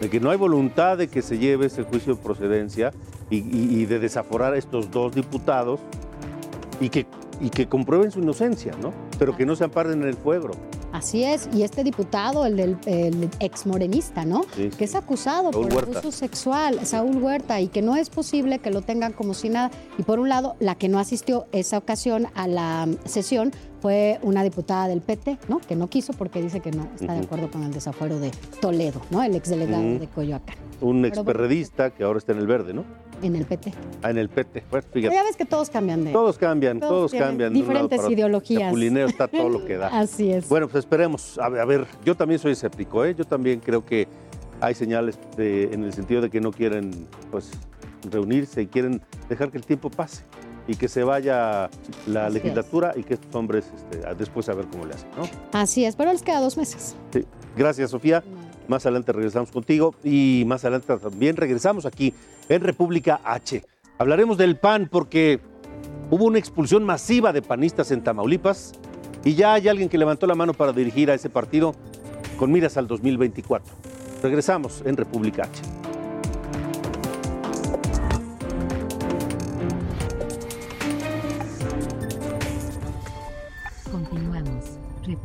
[0.00, 2.92] de que no hay voluntad de que se lleve ese juicio de procedencia
[3.31, 5.81] y de desaforar a estos dos diputados
[6.81, 7.07] y que,
[7.40, 8.92] y que comprueben su inocencia, ¿no?
[9.18, 10.50] Pero que no se amparen en el fuego.
[10.98, 14.42] Así es, y este diputado, el del el ex morenista, ¿no?
[14.56, 14.68] Sí.
[14.76, 16.00] Que es acusado Saúl por Huerta.
[16.00, 19.70] abuso sexual, Saúl Huerta, y que no es posible que lo tengan como si nada.
[19.96, 24.18] Y por un lado, la que no asistió esa ocasión a la mm, sesión fue
[24.22, 25.58] una diputada del PT, ¿no?
[25.60, 29.00] Que no quiso porque dice que no está de acuerdo con el desafuero de Toledo,
[29.10, 29.22] ¿no?
[29.22, 29.98] El exdelegado Ujú.
[30.00, 30.56] de Coyoacán.
[30.80, 32.84] un experredista que ahora está en el verde, ¿no?
[33.20, 33.72] En el PT.
[34.02, 34.62] Ah, en el PT.
[34.70, 35.12] Pero fíjate.
[35.14, 36.12] ya ves que todos cambian de.
[36.12, 37.52] Todos cambian, Todos cambian.
[37.52, 38.12] de diferentes otro.
[38.12, 38.62] ideologías.
[38.62, 39.88] Chapulineo está todo lo que da.
[39.88, 40.48] Así es.
[40.48, 41.36] Bueno, pues esperemos.
[41.38, 43.16] A ver, a ver, yo también soy escéptico, ¿eh?
[43.18, 44.06] Yo también creo que
[44.60, 47.50] hay señales de- en el sentido de que no quieren, pues,
[48.08, 50.22] reunirse y quieren dejar que el tiempo pase
[50.68, 51.68] y que se vaya
[52.07, 52.33] la Así es.
[52.35, 55.28] legislatura y que estos hombres este, después a ver cómo le hacen, ¿no?
[55.59, 56.94] Así es, pero les queda dos meses.
[57.12, 57.24] Sí.
[57.57, 58.22] Gracias, Sofía.
[58.68, 62.14] Más adelante regresamos contigo y más adelante también regresamos aquí
[62.48, 63.64] en República H.
[63.96, 65.40] Hablaremos del PAN porque
[66.11, 68.72] hubo una expulsión masiva de panistas en Tamaulipas
[69.24, 71.74] y ya hay alguien que levantó la mano para dirigir a ese partido
[72.38, 73.72] con miras al 2024.
[74.22, 75.62] Regresamos en República H.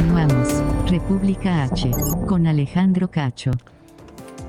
[0.00, 0.48] Continuamos.
[0.86, 1.90] República H.
[2.26, 3.50] Con Alejandro Cacho.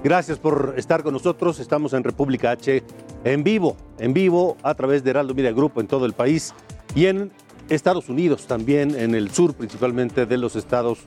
[0.02, 1.60] Gracias por estar con nosotros.
[1.60, 2.82] Estamos en República H
[3.26, 6.54] en vivo, en vivo a través de Heraldo Media Group en todo el país
[6.96, 7.34] y en
[7.68, 11.00] Estados Unidos, también en el sur principalmente de los Estados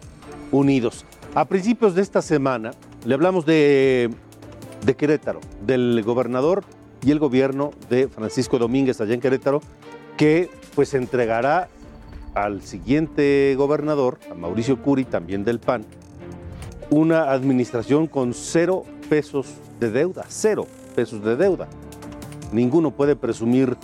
[0.53, 1.07] Unidos.
[1.35, 2.73] A principios de esta semana
[3.07, 4.11] le hablamos de,
[4.85, 6.65] de Querétaro, del gobernador
[7.03, 9.63] y el gobierno de Francisco Domínguez allá en Querétaro,
[10.19, 11.71] que pues entregará
[12.35, 15.85] al siguiente gobernador, a Mauricio Curi, también del PAN,
[16.91, 19.47] una administración con cero pesos
[19.81, 21.69] de deuda, cero pesos de deuda.
[22.53, 23.77] Ninguno puede presumir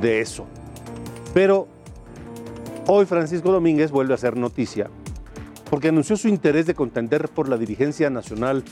[0.00, 0.46] de eso.
[1.34, 1.68] Pero
[2.86, 4.90] hoy Francisco Domínguez vuelve a hacer noticia
[5.70, 8.64] porque anunció su interés de contender por la dirigencia nacional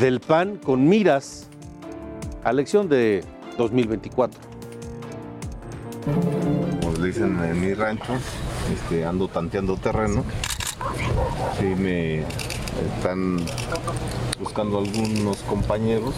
[0.00, 1.48] del PAN con miras
[2.42, 3.24] a elección de
[3.56, 4.40] 2024.
[6.80, 8.14] como dicen en mi rancho,
[8.72, 10.24] este, ando tanteando terreno.
[11.58, 12.20] Sí, me
[12.96, 13.38] están
[14.40, 16.14] buscando algunos compañeros.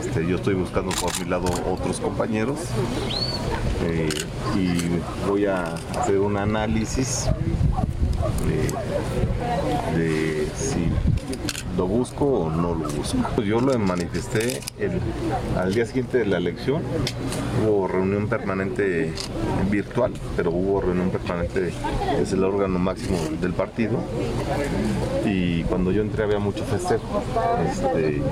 [0.00, 2.58] Este, yo estoy buscando por mi lado otros compañeros.
[3.82, 4.08] Eh,
[4.56, 7.26] y voy a hacer un análisis
[8.46, 10.90] de, de si
[11.76, 13.42] lo busco o no lo busco.
[13.42, 15.00] Yo lo manifesté el-
[15.58, 16.82] al día siguiente de la elección.
[17.64, 19.12] Hubo reunión permanente
[19.70, 21.72] virtual, pero hubo reunión permanente,
[22.20, 23.98] es el órgano máximo del partido.
[25.24, 27.22] Y cuando yo entré había mucho festejo.
[27.68, 28.22] Este,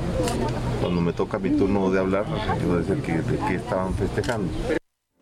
[0.80, 2.24] cuando me toca mi turno de hablar,
[2.58, 4.48] quiero decir que, qué estaban festejando.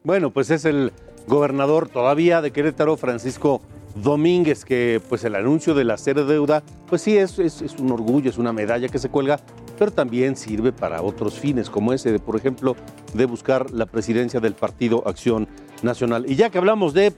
[0.03, 0.93] Bueno, pues es el
[1.27, 3.61] gobernador todavía de Querétaro, Francisco
[3.95, 7.91] Domínguez, que pues el anuncio de la cero deuda, pues sí, es, es- es un
[7.93, 9.41] orgullo, es una medalla que se cuelga,
[9.79, 12.77] pero también sirve para otros fines, como ese, de, por ejemplo,
[13.15, 15.49] de buscar la presidencia del Partido Acción
[15.83, 16.25] Nacional.
[16.31, 17.13] Y ya que hablamos de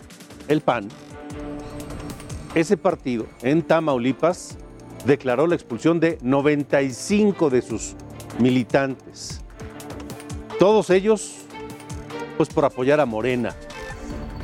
[0.48, 0.88] el PAN,
[2.54, 4.56] ese partido en Tamaulipas
[5.06, 7.94] declaró la expulsión de 95 de sus
[8.38, 9.40] militantes.
[10.58, 11.36] Todos ellos
[12.36, 13.54] pues por apoyar a Morena,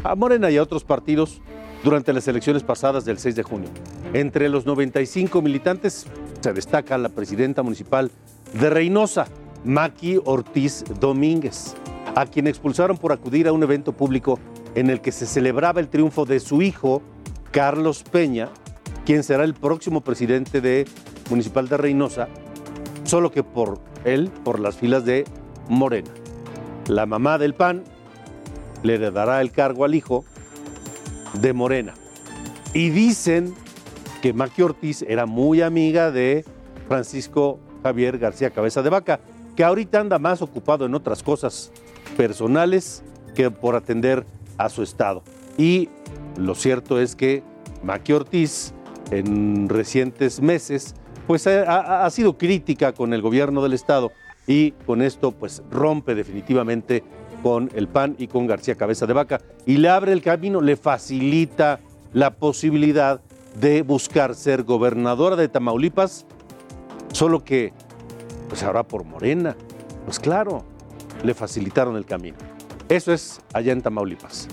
[0.05, 1.41] a Morena y a otros partidos
[1.83, 3.69] durante las elecciones pasadas del 6 de junio.
[4.13, 6.07] Entre los 95 militantes
[6.41, 8.11] se destaca la presidenta municipal
[8.55, 9.27] de Reynosa,
[9.65, 11.75] Maki Ortiz Domínguez,
[12.15, 14.39] a quien expulsaron por acudir a un evento público
[14.75, 17.03] en el que se celebraba el triunfo de su hijo,
[17.51, 18.49] Carlos Peña,
[19.05, 20.87] quien será el próximo presidente de
[21.31, 22.29] municipal de Reynosa,
[23.05, 25.25] solo que por él, por las filas de
[25.69, 26.11] Morena.
[26.87, 27.85] La mamá del PAN
[28.83, 30.25] le heredará el cargo al hijo
[31.35, 31.95] de Morena.
[32.75, 33.55] Y dicen
[34.23, 36.45] que Maqui Ortiz era muy amiga de
[36.89, 39.21] Francisco Javier García Cabeza de Vaca,
[39.57, 41.71] que ahorita anda más ocupado en otras cosas
[42.17, 43.03] personales
[43.35, 45.23] que por atender a su estado.
[45.57, 45.89] Y
[46.37, 47.43] lo cierto es que
[47.83, 48.73] Maqui Ortiz
[49.11, 50.95] en recientes meses
[51.27, 54.13] pues ha, ha- sido crítica con el gobierno del estado
[54.47, 57.03] y con esto pues rompe definitivamente
[57.43, 60.77] con el PAN y con García Cabeza de Vaca y le abre el camino, le
[60.77, 61.81] facilita
[62.13, 63.21] la posibilidad
[63.61, 66.27] de buscar ser gobernadora de Tamaulipas,
[67.13, 67.73] solo que
[68.49, 69.57] pues ahora por Morena.
[70.05, 70.65] Pues claro,
[71.23, 72.37] le facilitaron el camino.
[72.89, 74.49] Eso es allá en Tamaulipas.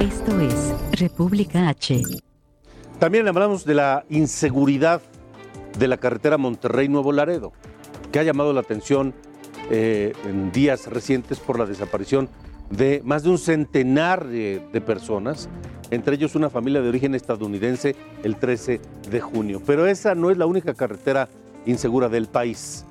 [0.00, 2.02] Esto es República H.
[2.98, 5.00] También hablamos de la inseguridad
[5.78, 7.52] de la carretera Monterrey-Nuevo Laredo.
[8.10, 9.14] que ha llamado la atención
[9.74, 12.28] eh, en días recientes por la desaparición
[12.68, 15.48] de más de un centenar de, de personas,
[15.90, 18.80] entre ellos una familia de origen estadounidense el 13
[19.10, 19.62] de junio.
[19.66, 21.30] Pero esa no es la única carretera
[21.64, 22.84] insegura del país.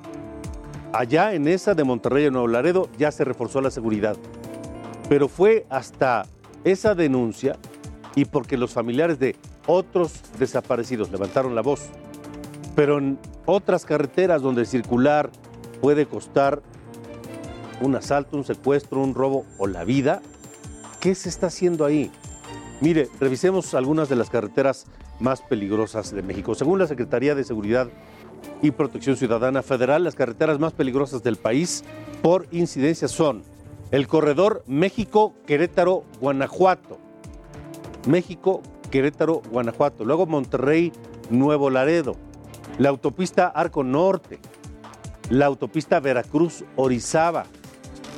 [0.92, 4.16] Allá en esa de Monterrey a Nuevo Laredo ya se reforzó la seguridad.
[5.08, 6.26] Pero fue hasta
[6.64, 7.56] esa denuncia
[8.16, 11.90] y porque los familiares de otros desaparecidos levantaron la voz.
[12.74, 15.30] Pero en otras carreteras donde circular
[15.80, 16.62] puede costar
[17.82, 20.22] un asalto, un secuestro, un robo o la vida,
[21.00, 22.10] ¿qué se está haciendo ahí?
[22.80, 24.86] Mire, revisemos algunas de las carreteras
[25.20, 26.54] más peligrosas de México.
[26.54, 27.90] Según la Secretaría de Seguridad
[28.60, 31.84] y Protección Ciudadana Federal, las carreteras más peligrosas del país
[32.22, 33.42] por incidencia son
[33.90, 36.98] el corredor México-Querétaro-Guanajuato,
[38.08, 40.92] México, Querétaro, Guanajuato, luego Monterrey,
[41.30, 42.16] Nuevo Laredo,
[42.78, 44.40] la autopista Arco Norte,
[45.30, 47.46] la autopista Veracruz, Orizaba,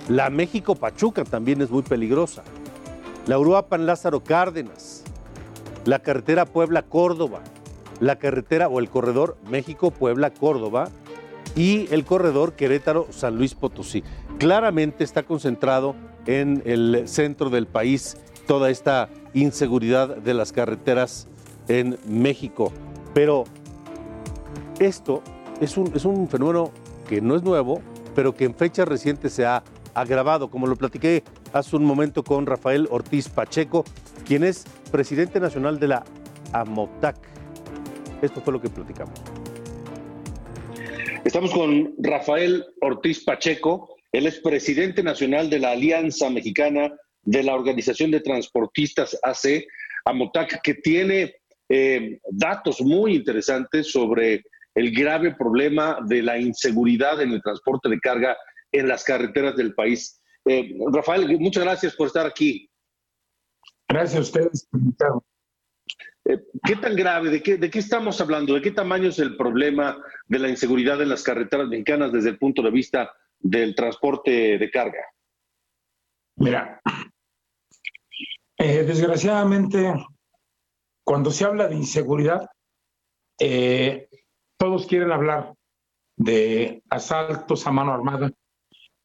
[0.09, 2.43] la México Pachuca también es muy peligrosa,
[3.27, 5.03] la Uruapan Lázaro Cárdenas,
[5.85, 7.41] la carretera Puebla Córdoba,
[8.01, 10.91] la carretera o el corredor México Puebla Córdoba
[11.57, 14.03] y el corredor Querétaro San Luis Potosí.
[14.39, 15.95] Claramente está concentrado
[16.27, 21.29] en el centro del país toda esta inseguridad de las carreteras
[21.69, 22.73] en México.
[23.15, 23.45] Pero
[24.81, 25.23] esto
[25.61, 26.73] es un, es un fenómeno
[27.09, 27.81] que no es nuevo,
[28.15, 29.63] pero que en fechas recientes se ha
[29.95, 33.85] agravado, como lo platiqué hace un momento con Rafael Ortiz Pacheco,
[34.27, 36.05] quien es presidente nacional de la
[36.53, 37.17] AMOTAC.
[38.23, 39.21] Esto fue lo que platicamos.
[41.25, 47.55] Estamos con Rafael Ortiz Pacheco, él es presidente nacional de la Alianza Mexicana de la
[47.55, 49.65] Organización de Transportistas AC,
[50.05, 51.37] AMOTAC, que tiene
[51.69, 54.43] eh, datos muy interesantes sobre
[54.75, 58.37] el grave problema de la inseguridad en el transporte de carga
[58.75, 60.21] en las carreteras del país.
[60.45, 62.71] Eh, Rafael, muchas gracias por estar aquí.
[63.89, 65.21] Gracias a ustedes por invitarme.
[66.27, 68.55] Eh, ¿Qué tan grave, de qué, de qué estamos hablando?
[68.55, 72.39] ¿De qué tamaño es el problema de la inseguridad en las carreteras mexicanas desde el
[72.39, 75.05] punto de vista del transporte de carga?
[76.37, 76.81] Mira,
[78.59, 79.95] eh, desgraciadamente,
[81.05, 82.49] cuando se habla de inseguridad,
[83.39, 84.09] eh,
[84.57, 85.55] todos quieren hablar
[86.17, 88.31] de asaltos a mano armada,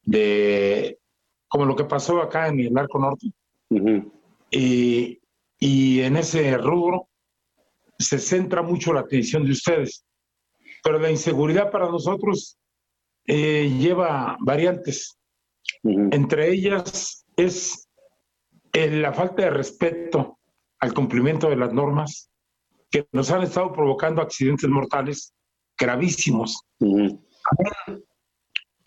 [0.09, 0.99] de
[1.47, 3.31] como lo que pasó acá en el Arco Norte.
[4.51, 5.19] y,
[5.59, 7.09] y en ese rubro
[7.97, 10.05] se centra mucho la atención de ustedes.
[10.83, 12.57] Pero la inseguridad para nosotros
[13.25, 15.17] eh, lleva variantes.
[15.83, 17.87] Entre ellas es
[18.73, 20.39] la falta de respeto
[20.79, 22.31] al cumplimiento de las normas
[22.89, 25.33] que nos han estado provocando accidentes mortales
[25.77, 26.63] gravísimos.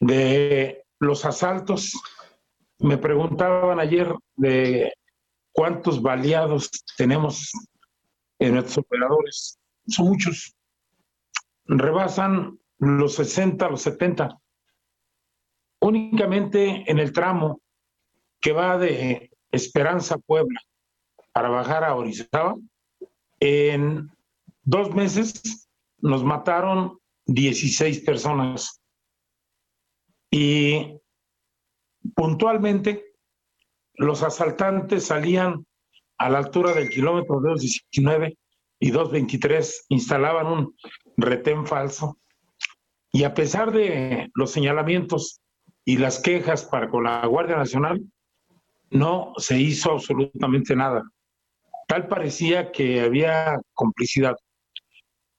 [0.00, 2.00] De los asaltos,
[2.78, 4.92] me preguntaban ayer de
[5.50, 7.50] cuántos baleados tenemos
[8.38, 9.58] en nuestros operadores.
[9.88, 10.54] Son muchos.
[11.64, 14.38] Rebasan los 60, los 70.
[15.80, 17.60] Únicamente en el tramo
[18.40, 20.60] que va de Esperanza Puebla
[21.32, 22.54] para bajar a Orizaba,
[23.40, 24.08] en
[24.62, 28.81] dos meses nos mataron 16 personas.
[30.34, 30.98] Y
[32.16, 33.04] puntualmente
[33.94, 35.66] los asaltantes salían
[36.16, 38.38] a la altura del kilómetro 219
[38.80, 40.76] y 223, instalaban un
[41.18, 42.18] retén falso.
[43.12, 45.42] Y a pesar de los señalamientos
[45.84, 48.00] y las quejas para con la Guardia Nacional,
[48.90, 51.02] no se hizo absolutamente nada.
[51.88, 54.36] Tal parecía que había complicidad.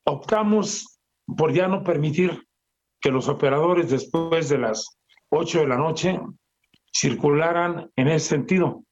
[0.05, 2.45] Optamos por ya no permitir
[3.03, 4.97] que los operadores después de las
[5.29, 6.21] 8 de la noche
[6.89, 8.85] circularan en ese sentido.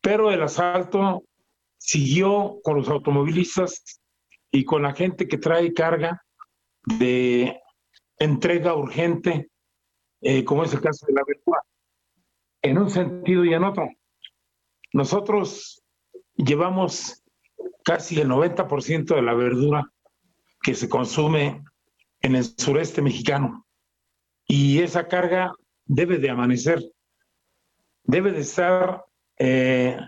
[0.00, 1.24] Pero el asalto
[1.76, 4.00] siguió con los automovilistas
[4.52, 6.22] y con la gente que trae carga
[6.84, 7.60] de
[8.16, 9.50] entrega urgente,
[10.20, 11.60] eh, como es el caso de la verdura
[12.62, 13.88] en un sentido y en otro.
[14.92, 15.82] Nosotros
[16.36, 17.24] llevamos
[17.84, 19.84] casi el 90% de la verdura
[20.62, 21.64] que se consume
[22.20, 23.66] en el sureste mexicano
[24.46, 25.52] y esa carga
[25.84, 26.82] debe de amanecer,
[28.04, 29.04] debe de estar
[29.38, 29.98] eh,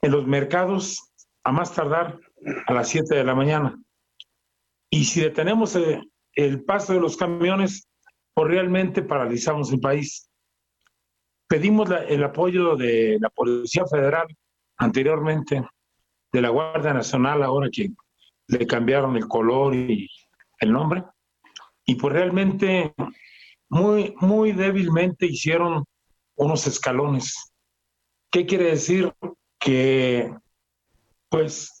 [0.00, 1.12] en los mercados
[1.44, 2.18] a más tardar
[2.66, 3.78] a las 7 de la mañana.
[4.90, 6.02] Y si detenemos el, eh,
[6.34, 7.88] el paso de los camiones,
[8.34, 10.30] pues realmente paralizamos el país.
[11.48, 14.26] Pedimos el apoyo de la Policía Federal
[14.78, 15.62] anteriormente,
[16.32, 17.90] de la Guardia Nacional, ahora que
[18.48, 20.08] le cambiaron el color y
[20.60, 21.04] el nombre,
[21.84, 22.94] y pues realmente
[23.68, 25.84] muy, muy débilmente hicieron
[26.36, 27.52] unos escalones.
[28.30, 29.12] ¿Qué quiere decir?
[29.58, 30.34] Que
[31.28, 31.80] pues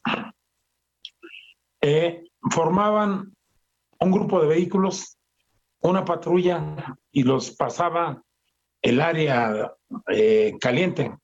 [1.80, 3.34] eh, formaban
[4.00, 5.18] un grupo de vehículos,
[5.80, 8.22] una patrulla y los pasaba
[8.80, 9.72] el área
[10.08, 11.14] eh, caliente,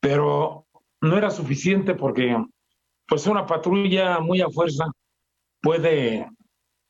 [0.00, 0.66] pero
[1.00, 2.36] no era suficiente porque
[3.06, 4.86] pues una patrulla muy a fuerza
[5.60, 6.28] puede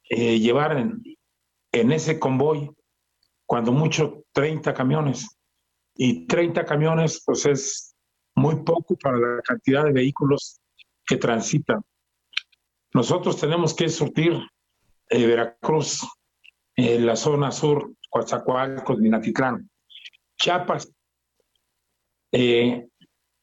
[0.09, 1.03] eh, llevar en,
[1.73, 2.71] ese convoy
[3.45, 5.29] cuando mucho 30 camiones.
[5.95, 7.95] Y 30 camiones pues es
[8.35, 10.61] muy poco para la cantidad de vehículos
[11.07, 11.83] que transitan.
[12.95, 14.39] Nosotros tenemos que surtir
[15.11, 16.07] eh, Veracruz,
[16.77, 19.71] la zona sur, Coatzacoalcos, Minatitlán,
[20.37, 20.91] Chiapas,
[22.33, 22.87] eh,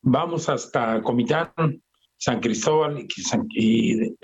[0.01, 1.51] vamos hasta Comitán,
[2.17, 3.07] San Cristóbal y,
[3.55, 4.15] y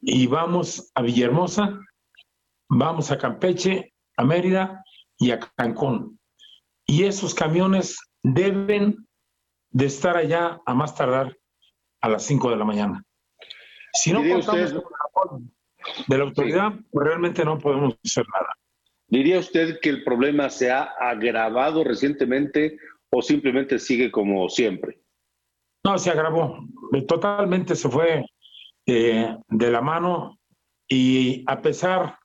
[0.00, 1.78] y vamos a Villahermosa,
[2.68, 4.82] vamos a Campeche, a Mérida
[5.18, 6.18] y a Cancún.
[6.86, 9.06] Y esos camiones deben
[9.70, 11.36] de estar allá a más tardar
[12.00, 13.04] a las 5 de la mañana.
[13.92, 15.44] Si no contamos con el apoyo
[16.06, 18.54] de la autoridad, pues realmente no podemos hacer nada.
[19.08, 22.78] ¿Diría usted que el problema se ha agravado recientemente
[23.10, 25.00] o simplemente sigue como siempre?
[25.84, 26.64] No, se agravó.
[27.08, 28.24] Totalmente se fue
[28.92, 30.38] eh, de la mano
[30.88, 32.18] y a pesar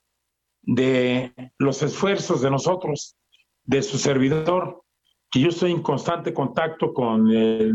[0.64, 3.16] de los esfuerzos de nosotros,
[3.64, 4.84] de su servidor,
[5.30, 7.74] que yo estoy en constante contacto con el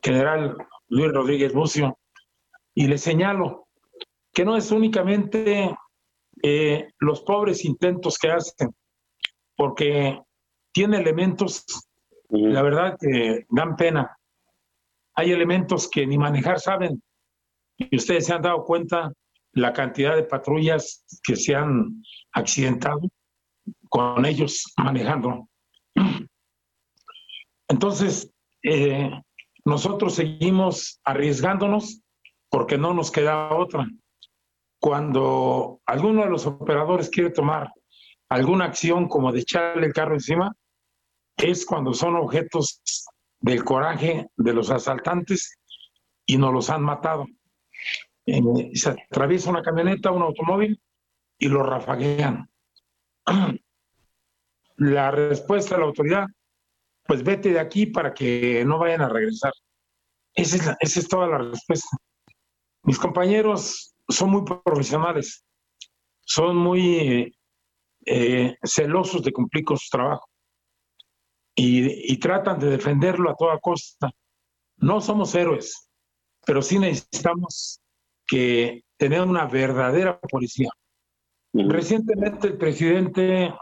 [0.00, 0.56] general
[0.88, 1.98] Luis Rodríguez Bucio,
[2.74, 3.66] y le señalo
[4.32, 5.74] que no es únicamente
[6.42, 8.74] eh, los pobres intentos que hacen,
[9.56, 10.20] porque
[10.72, 11.64] tiene elementos,
[12.28, 14.16] la verdad, que dan pena.
[15.14, 17.02] Hay elementos que ni manejar saben,
[17.90, 19.12] y ustedes se han dado cuenta
[19.52, 22.02] la cantidad de patrullas que se han
[22.32, 23.00] accidentado
[23.88, 25.48] con ellos manejando.
[27.68, 29.10] Entonces, eh,
[29.64, 32.02] nosotros seguimos arriesgándonos
[32.50, 33.88] porque no nos queda otra.
[34.80, 37.70] Cuando alguno de los operadores quiere tomar
[38.28, 40.52] alguna acción como de echarle el carro encima,
[41.36, 42.80] es cuando son objetos
[43.40, 45.58] del coraje de los asaltantes
[46.26, 47.26] y nos los han matado.
[48.26, 50.80] Eh, se atraviesa una camioneta, un automóvil
[51.38, 52.48] y lo rafaguean.
[54.76, 56.26] La respuesta de la autoridad,
[57.04, 59.52] pues vete de aquí para que no vayan a regresar.
[60.32, 61.98] Esa es, toda la respuesta.
[62.84, 65.44] Mis compañeros son muy profesionales,
[66.22, 67.36] son muy
[68.06, 70.30] eh, celosos de cumplir con su trabajo
[71.54, 74.10] y, y tratan de defenderlo a toda costa.
[74.78, 75.90] No somos héroes,
[76.46, 77.82] pero sí necesitamos
[78.30, 80.70] que tener una verdadera policía.
[81.52, 83.52] Recientemente el presidente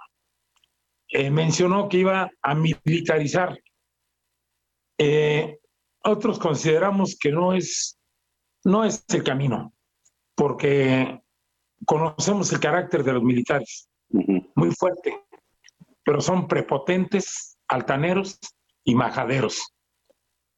[1.08, 3.58] eh, mencionó que iba a militarizar.
[4.98, 5.58] Eh,
[6.04, 7.98] otros consideramos que no es,
[8.64, 9.72] no es el camino,
[10.34, 11.18] porque
[11.86, 15.18] conocemos el carácter de los militares, muy fuerte,
[16.04, 18.38] pero son prepotentes, altaneros
[18.84, 19.74] y majaderos.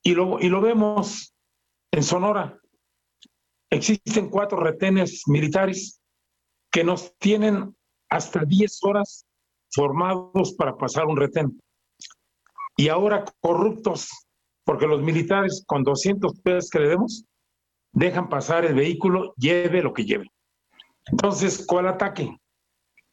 [0.03, 1.35] Y lo, y lo vemos
[1.93, 2.61] en Sonora.
[3.71, 6.01] Existen cuatro retenes militares
[6.71, 7.77] que nos tienen
[8.09, 9.27] hasta 10 horas
[9.71, 11.61] formados para pasar un retén.
[12.77, 14.09] Y ahora corruptos,
[14.65, 17.25] porque los militares con 200 pesos que le demos,
[17.93, 20.31] dejan pasar el vehículo, lleve lo que lleve.
[21.07, 22.37] Entonces, ¿cuál ataque?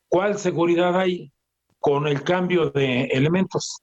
[0.09, 1.31] ¿Cuál seguridad hay
[1.79, 3.81] con el cambio de elementos?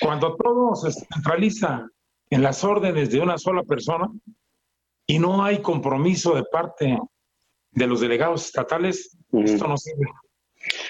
[0.00, 1.88] Cuando todo se centraliza
[2.30, 4.08] en las órdenes de una sola persona
[5.06, 6.98] y no hay compromiso de parte
[7.70, 10.06] de los delegados estatales, esto no sirve.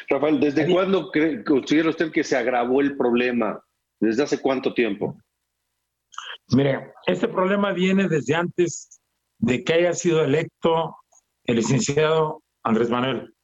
[0.08, 1.10] Rafael, ¿desde cuándo
[1.46, 3.62] considera usted que se agravó el problema?
[3.98, 5.16] ¿Desde hace cuánto tiempo?
[6.48, 9.00] Mire, este problema viene desde antes
[9.38, 10.96] de que haya sido electo
[11.44, 13.34] el licenciado Andrés Manuel.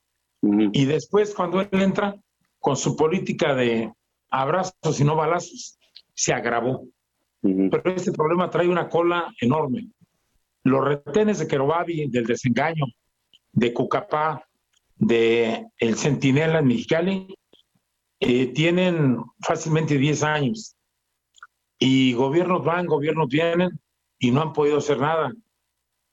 [0.42, 2.14] Y después, cuando él entra
[2.60, 3.92] con su política de
[4.30, 5.78] abrazos y no balazos,
[6.14, 6.84] se agravó.
[7.40, 9.90] Pero este problema trae una cola enorme.
[10.68, 12.84] Los retenes de Querobabi, del desengaño,
[13.52, 14.44] de Cucapá,
[14.96, 17.34] de El Centinela en Mexicali,
[18.20, 20.76] eh, tienen fácilmente 10 años.
[21.78, 23.70] Y gobiernos van, gobiernos vienen
[24.18, 25.32] y no han podido hacer nada.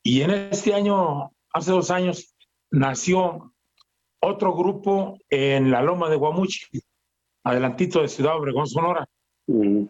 [0.04, 2.36] Y en este año, hace dos años,
[2.70, 3.54] nació
[4.20, 6.82] otro grupo en la Loma de Guamuchi,
[7.44, 9.08] adelantito de Ciudad Obregón, Sonora,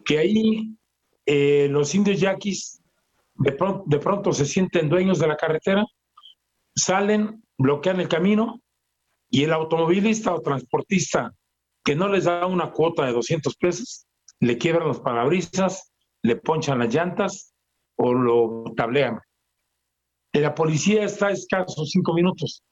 [0.05, 0.77] que ahí
[1.25, 2.81] eh, los indios yaquis
[3.35, 5.85] de pronto, de pronto se sienten dueños de la carretera,
[6.75, 8.61] salen bloquean el camino
[9.29, 11.33] Y el automovilista o transportista
[11.83, 14.07] que no les da una cuota de 200 pesos,
[14.39, 17.53] le quiebran los parabrisas, le ponchan las llantas
[17.95, 19.19] o lo tablean.
[20.33, 22.63] La policía está a cinco minutos.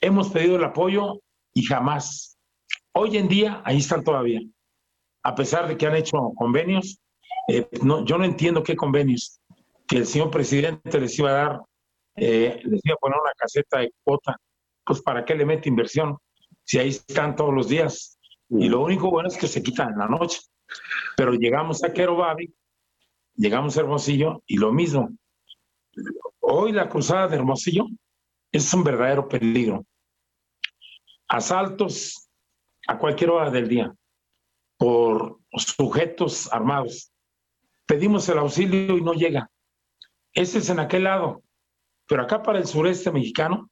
[0.00, 1.20] Hemos pedido el apoyo
[1.54, 2.38] y jamás.
[2.94, 4.40] Hoy en día, ahí están todavía.
[5.22, 6.98] A pesar de que han hecho convenios,
[7.48, 9.40] eh, no, yo no entiendo qué convenios.
[9.88, 11.60] Que el señor presidente les iba a dar,
[12.16, 14.36] eh, les iba a poner una caseta de cuota.
[14.84, 16.16] Pues, ¿para qué le mete inversión?
[16.64, 18.18] Si ahí están todos los días.
[18.50, 20.40] Y lo único bueno es que se quitan en la noche.
[21.16, 22.54] Pero llegamos a Querobabi,
[23.34, 25.10] llegamos a Hermosillo y lo mismo.
[26.40, 27.86] Hoy la cruzada de Hermosillo
[28.52, 29.84] es un verdadero peligro.
[31.28, 32.28] Asaltos
[32.86, 33.94] a cualquier hora del día
[34.78, 37.12] por sujetos armados.
[37.86, 39.50] Pedimos el auxilio y no llega.
[40.32, 41.42] Ese es en aquel lado.
[42.06, 43.70] Pero acá para el sureste mexicano,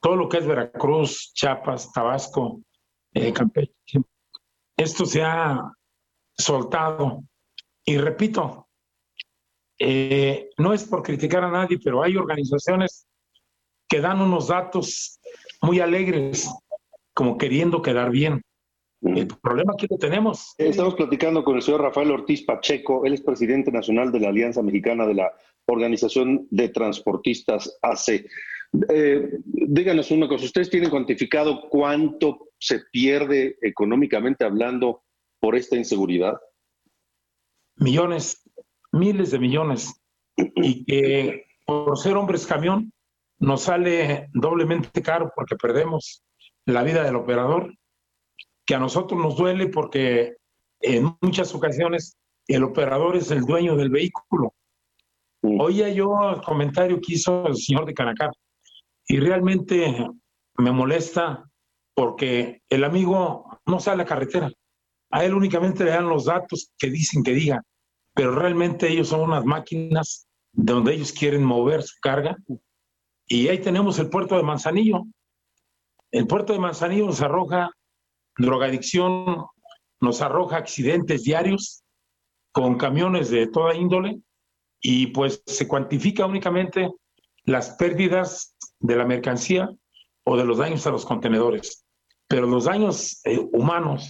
[0.00, 2.60] todo lo que es Veracruz, Chiapas, Tabasco,
[3.14, 3.72] eh, Campeche,
[4.76, 5.60] esto se ha
[6.36, 7.22] soltado.
[7.84, 8.68] Y repito,
[9.78, 13.06] eh, no es por criticar a nadie, pero hay organizaciones
[13.88, 15.20] que dan unos datos
[15.60, 16.48] muy alegres,
[17.14, 18.42] como queriendo quedar bien.
[19.02, 20.54] El problema que tenemos.
[20.56, 24.62] Estamos platicando con el señor Rafael Ortiz Pacheco, él es presidente nacional de la Alianza
[24.62, 25.32] Mexicana de la
[25.66, 28.26] Organización de Transportistas AC.
[28.88, 35.02] Eh, díganos una cosa, ¿ustedes tienen cuantificado cuánto se pierde económicamente hablando
[35.40, 36.34] por esta inseguridad?
[37.76, 38.42] Millones,
[38.92, 40.00] miles de millones.
[40.36, 42.92] Y que por ser hombres camión
[43.38, 46.24] nos sale doblemente caro porque perdemos
[46.64, 47.74] la vida del operador,
[48.64, 50.36] que a nosotros nos duele porque
[50.80, 54.54] en muchas ocasiones el operador es el dueño del vehículo.
[55.42, 58.30] Oía yo el comentario que hizo el señor de Canacar
[59.08, 60.06] y realmente
[60.56, 61.44] me molesta
[61.94, 64.50] porque el amigo no sale a la carretera.
[65.10, 67.60] A él únicamente le dan los datos que dicen que diga,
[68.14, 72.36] pero realmente ellos son unas máquinas donde ellos quieren mover su carga.
[73.26, 75.02] Y ahí tenemos el puerto de Manzanillo.
[76.12, 77.70] El puerto de Manzanillo nos arroja
[78.38, 79.44] drogadicción,
[80.00, 81.82] nos arroja accidentes diarios
[82.52, 84.20] con camiones de toda índole
[84.82, 86.90] y pues se cuantifica únicamente
[87.44, 89.70] las pérdidas de la mercancía
[90.24, 91.86] o de los daños a los contenedores.
[92.28, 94.08] Pero los daños eh, humanos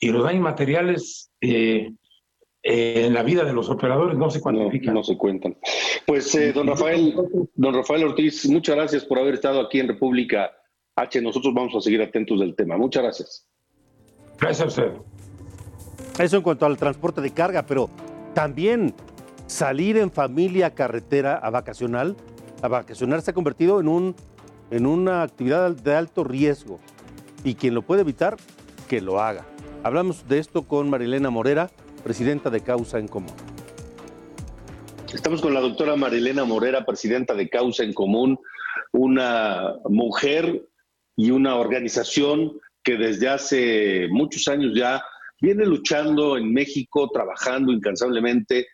[0.00, 1.92] y los daños materiales eh,
[2.62, 4.94] eh, en la vida de los operadores no se cuantifican.
[4.94, 5.56] No, se cuentan.
[6.06, 7.14] Pues, don Rafael,
[7.54, 10.50] don Rafael Ortiz, muchas gracias por haber estado aquí en República
[10.96, 11.20] H.
[11.20, 12.76] Nosotros vamos a seguir atentos del tema.
[12.76, 13.46] Muchas gracias.
[14.38, 14.92] Gracias a usted.
[16.18, 17.90] Eso en cuanto al transporte de carga, pero
[18.34, 18.94] también
[19.46, 22.16] salir en familia carretera a vacacional,
[22.62, 24.16] a vacacionar se ha convertido en, un,
[24.70, 26.80] en una actividad de alto riesgo.
[27.44, 28.36] Y quien lo puede evitar,
[28.88, 29.44] que lo haga.
[29.82, 31.70] Hablamos de esto con Marilena Morera,
[32.02, 33.34] presidenta de Causa en Común.
[35.12, 38.38] Estamos con la doctora Marilena Morera, presidenta de Causa en Común,
[38.92, 40.66] una mujer
[41.16, 45.04] y una organización que desde hace muchos años ya
[45.40, 48.66] viene luchando en México, trabajando incansablemente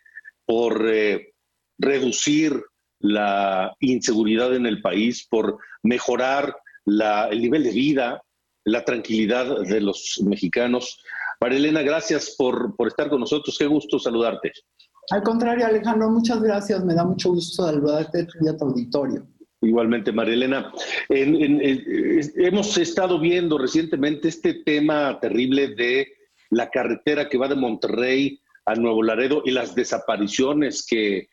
[0.51, 1.33] por eh,
[1.77, 2.61] reducir
[2.99, 8.21] la inseguridad en el país, por mejorar el nivel de vida,
[8.65, 11.01] la tranquilidad de los mexicanos.
[11.39, 13.57] Marilena, gracias por, por estar con nosotros.
[13.57, 14.51] Qué gusto saludarte.
[15.11, 16.83] Al contrario, Alejandro, muchas gracias.
[16.83, 19.25] Me da mucho gusto saludarte y a tu auditorio.
[19.61, 20.73] Igualmente, Marilena.
[21.07, 26.09] hemos estado viendo recientemente este tema terrible de
[26.49, 31.27] la carretera que va de Monterrey a Nuevo Laredo y las desapariciones que,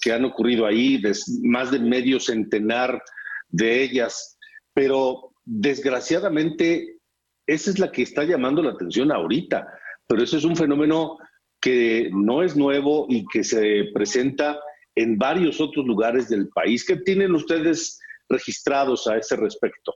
[0.00, 1.00] que han ocurrido ahí,
[1.42, 3.02] más de medio centenar
[3.48, 4.38] de ellas.
[4.74, 6.98] Pero desgraciadamente,
[7.46, 9.66] esa es la que está llamando la atención ahorita.
[10.06, 11.18] Pero ese es un fenómeno
[11.60, 14.60] que no es nuevo y que se presenta
[14.94, 16.84] en varios otros lugares del país.
[16.84, 17.98] ¿Qué tienen ustedes
[18.28, 19.94] registrados a ese respecto?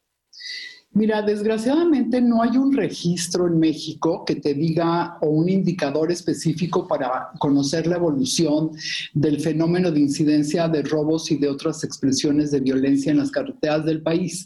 [0.93, 6.89] Mira, desgraciadamente no hay un registro en México que te diga o un indicador específico
[6.89, 8.73] para conocer la evolución
[9.15, 13.85] del fenómeno de incidencia de robos y de otras expresiones de violencia en las carreteras
[13.85, 14.45] del país.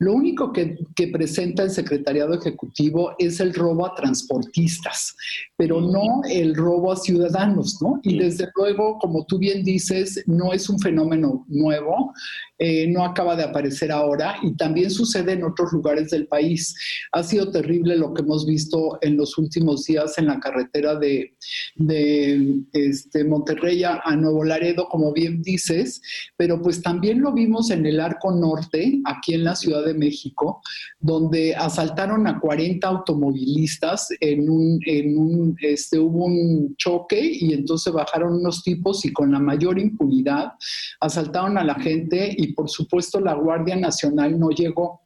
[0.00, 0.76] Lo único que,
[1.12, 5.14] presenta el Secretariado Ejecutivo es el robo a transportistas,
[5.56, 8.00] pero no el robo a ciudadanos, ¿no?
[8.02, 12.12] Y desde luego, como tú bien dices, no es un fenómeno nuevo.
[12.58, 16.74] Eh, no acaba de aparecer ahora y también sucede en otros lugares del país.
[17.12, 21.34] Ha sido terrible lo que hemos visto en los últimos días en la carretera de,
[21.74, 26.00] de este, Monterrey a, Nuevo Laredo, como bien dices,
[26.36, 30.62] pero pues también lo vimos en el Arco Norte, aquí en la Ciudad de México,
[31.00, 37.92] donde asaltaron a 40 automovilistas en un, en un este, hubo un choque y entonces
[37.92, 40.52] bajaron unos tipos y con la mayor impunidad
[41.00, 45.00] asaltaron a la gente por supuesto la Guardia Nacional no llegó.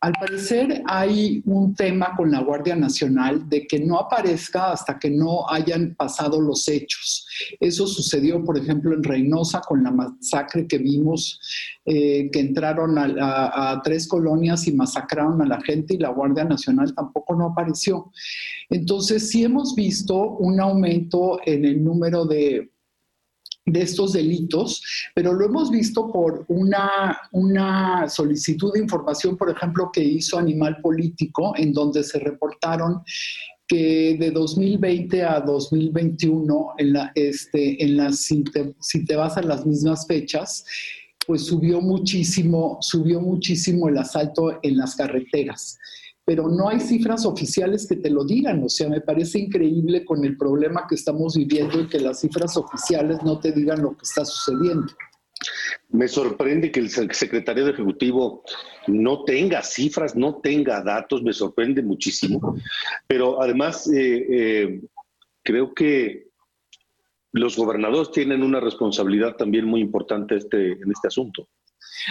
[0.00, 5.10] Al parecer hay un tema con la Guardia Nacional de que no aparezca hasta que
[5.10, 7.26] no hayan pasado los hechos.
[7.58, 11.40] Eso sucedió, por ejemplo, en Reynosa con la masacre que vimos,
[11.84, 16.44] eh, que entraron a, a, tres colonias y masacraron a la gente y la Guardia
[16.44, 18.12] Nacional tampoco no apareció.
[18.70, 22.70] Entonces, sí hemos visto un aumento en el número de
[23.72, 24.82] de estos delitos,
[25.14, 30.78] pero lo hemos visto por una, una solicitud de información, por ejemplo, que hizo Animal
[30.82, 33.02] Político, en donde se reportaron
[33.66, 39.36] que de 2020 a 2021, en la, este, en las, si, te, si te vas
[39.36, 40.64] a las mismas fechas,
[41.26, 45.78] pues subió muchísimo, subió muchísimo el asalto en las carreteras
[46.28, 48.62] pero no hay cifras oficiales que te lo digan.
[48.62, 52.54] O sea, me parece increíble con el problema que estamos viviendo y que las cifras
[52.58, 54.92] oficiales no te digan lo que está sucediendo.
[55.88, 58.42] Me sorprende que el secretario de Ejecutivo
[58.88, 62.56] no tenga cifras, no tenga datos, me sorprende muchísimo.
[63.06, 64.80] Pero además, eh, eh,
[65.42, 66.28] creo que
[67.32, 71.48] los gobernadores tienen una responsabilidad también muy importante este, en este asunto.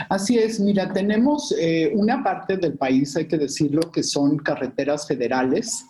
[0.09, 5.07] Así es, mira, tenemos eh, una parte del país, hay que decirlo, que son carreteras
[5.07, 5.85] federales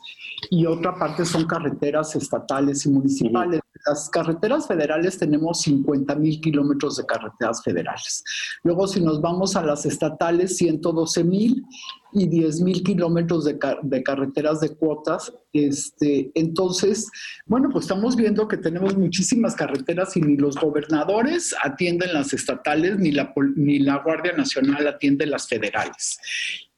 [0.49, 3.59] y otra parte son carreteras estatales y municipales.
[3.85, 8.23] Las carreteras federales tenemos 50 mil kilómetros de carreteras federales.
[8.63, 11.65] Luego, si nos vamos a las estatales, 112 mil
[12.11, 15.33] y 10 mil kilómetros de, de, carreteras de cuotas.
[15.53, 17.09] Este, entonces,
[17.45, 22.97] bueno, pues estamos viendo que tenemos muchísimas carreteras y ni los gobernadores atienden las estatales,
[22.97, 26.17] ni la, ni la Guardia Nacional atiende las federales.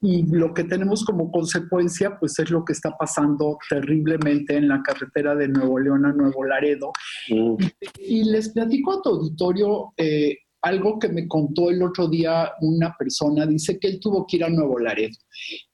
[0.02, 4.82] Y lo que tenemos como consecuencia, pues es lo que está pasando terriblemente en la
[4.82, 6.92] carretera de Nuevo León a Nuevo Laredo.
[7.30, 7.56] Mm.
[8.00, 12.96] Y, les platico a tu auditorio eh, algo que me contó el otro día una
[12.98, 15.16] persona, dice que él tuvo que ir a Nuevo Laredo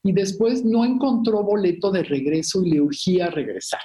[0.03, 3.81] y después no encontró boleto de regreso y le urgía regresar.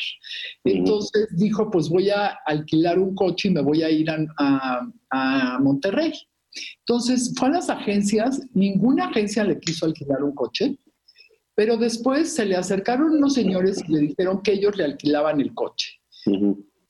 [0.64, 6.12] Entonces dijo, pues voy a alquilar un coche y me voy a ir a, Monterrey.
[6.86, 10.78] Entonces fue a las agencias, ninguna agencia le quiso alquilar un coche,
[11.54, 15.52] pero después se le acercaron unos señores y le dijeron que ellos le alquilaban el
[15.54, 16.00] coche.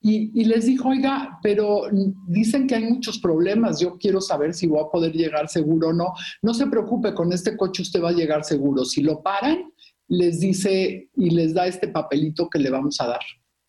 [0.03, 1.83] Y, les dijo, oiga, pero
[2.27, 5.93] dicen que hay muchos problemas, yo quiero saber si voy a poder llegar seguro o
[5.93, 6.13] no.
[6.41, 8.83] No se preocupe, con este coche usted va a llegar seguro.
[8.83, 9.71] Si lo paran,
[10.07, 13.19] les dice y les da este papelito que le vamos a dar.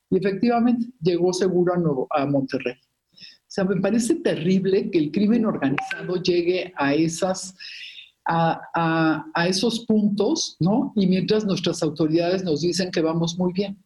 [0.08, 2.76] Y efectivamente llegó seguro a, Monterrey.
[3.12, 7.54] O sea, me parece terrible que el crimen organizado llegue a esas...
[8.24, 10.92] A, a esos puntos, ¿no?
[10.94, 13.76] Y mientras nuestras autoridades nos dicen que vamos muy bien.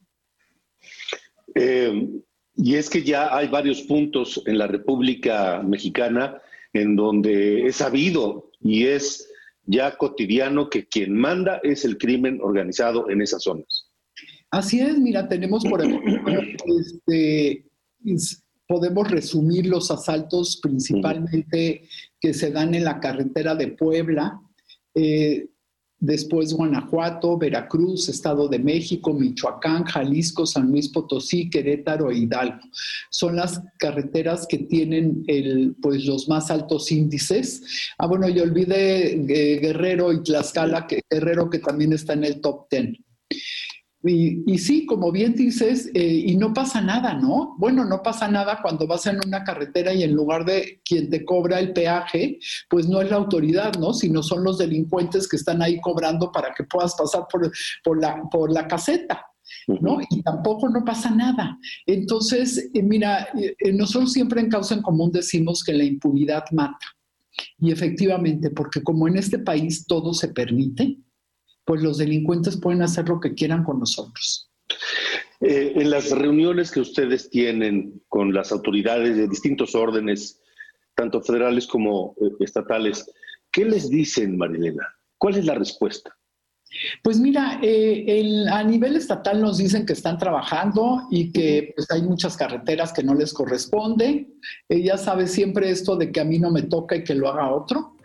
[1.54, 2.20] Eh,
[2.56, 6.40] y es que ya hay varios puntos en la República Mexicana
[6.72, 9.28] en donde es sabido y es
[9.64, 13.90] ya cotidiano que quien manda es el crimen organizado en esas zonas.
[14.50, 16.32] Así es, mira, tenemos por ejemplo,
[16.80, 17.66] este,
[18.66, 21.82] podemos resumir los asaltos principalmente
[22.20, 24.40] que se dan en la carretera de Puebla.
[24.94, 25.48] Eh,
[25.98, 32.60] después Guanajuato, Veracruz, Estado de México, Michoacán, Jalisco, San Luis Potosí, Querétaro e Hidalgo.
[33.10, 37.62] Son las carreteras que tienen el, pues, los más altos índices.
[37.98, 42.66] Ah, bueno, y olvidé eh, Guerrero y Tlaxcala, Guerrero que también está en el top
[42.70, 43.05] 10.
[44.02, 47.56] Y, sí, como bien dices, eh, y no pasa nada, ¿no?
[47.58, 51.24] Bueno, no pasa nada cuando vas en una carretera y en lugar de quien te
[51.24, 52.38] cobra el peaje,
[52.68, 53.92] pues no es la autoridad, ¿no?
[53.92, 57.50] Sino son los delincuentes que están ahí cobrando para que puedas pasar por,
[57.82, 59.24] por, la, por la caseta.
[59.68, 59.98] ¿no?
[60.10, 61.58] Y tampoco no pasa nada.
[61.86, 66.86] Entonces, eh, mira, eh, nosotros siempre en Causa en Común decimos que la impunidad mata.
[67.58, 70.98] Y efectivamente, porque como en este país todo se permite,
[71.66, 74.48] pues los delincuentes pueden hacer lo que quieran con nosotros.
[75.40, 80.40] Eh, en las reuniones que ustedes tienen con las autoridades de distintos órdenes,
[80.94, 83.10] tanto federales como eh, estatales,
[83.50, 84.86] ¿qué les dicen, Marilena?
[85.18, 86.16] ¿Cuál es la respuesta?
[87.02, 92.02] Pues mira, eh, a nivel estatal nos dicen que están trabajando y que pues, hay
[92.02, 94.28] muchas carreteras que no les corresponde.
[94.68, 97.52] ya sabes siempre esto de que a mí no me toca y que lo haga
[97.52, 97.95] otro.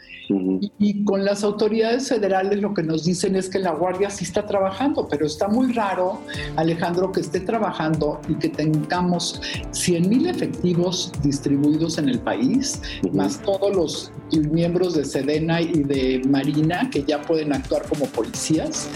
[0.79, 4.45] Y, con las autoridades federales lo que nos dicen es que la Guardia sí está
[4.45, 6.19] trabajando, pero está muy raro,
[6.55, 12.81] Alejandro, que esté trabajando y que tengamos 100 mil efectivos distribuidos en el país,
[13.13, 14.11] más todos los
[14.51, 18.89] miembros de Sedena y de Marina que ya pueden actuar como policías.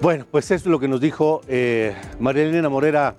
[0.00, 3.16] Bueno, pues eso es lo que nos dijo eh, María Elena Morera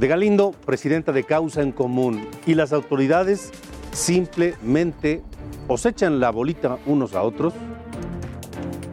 [0.00, 3.50] de Galindo, presidenta de Causa en Común, y las autoridades
[3.92, 5.22] simplemente
[5.68, 7.52] o se echan la bolita unos a otros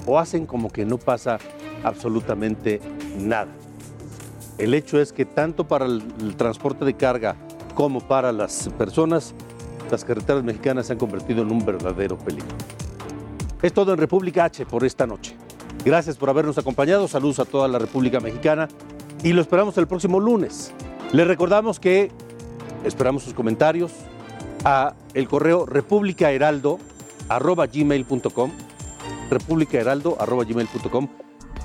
[0.05, 1.39] o hacen como que no pasa
[1.83, 2.81] absolutamente
[3.17, 3.47] nada.
[4.57, 6.03] El hecho es que tanto para el,
[6.35, 7.37] transporte de carga
[7.73, 9.33] como para las personas,
[9.89, 12.53] las carreteras mexicanas se han convertido en un verdadero peligro.
[13.61, 15.37] Es todo en República H por esta noche.
[15.85, 17.07] Gracias por habernos acompañado.
[17.07, 18.67] Saludos a toda la República Mexicana
[19.23, 20.73] y lo esperamos el próximo lunes
[21.13, 22.11] les recordamos que
[22.83, 23.93] esperamos sus comentarios
[24.63, 28.51] a el correo republicaheraldo.gmail.com
[29.29, 31.07] republicaheraldo.gmail.com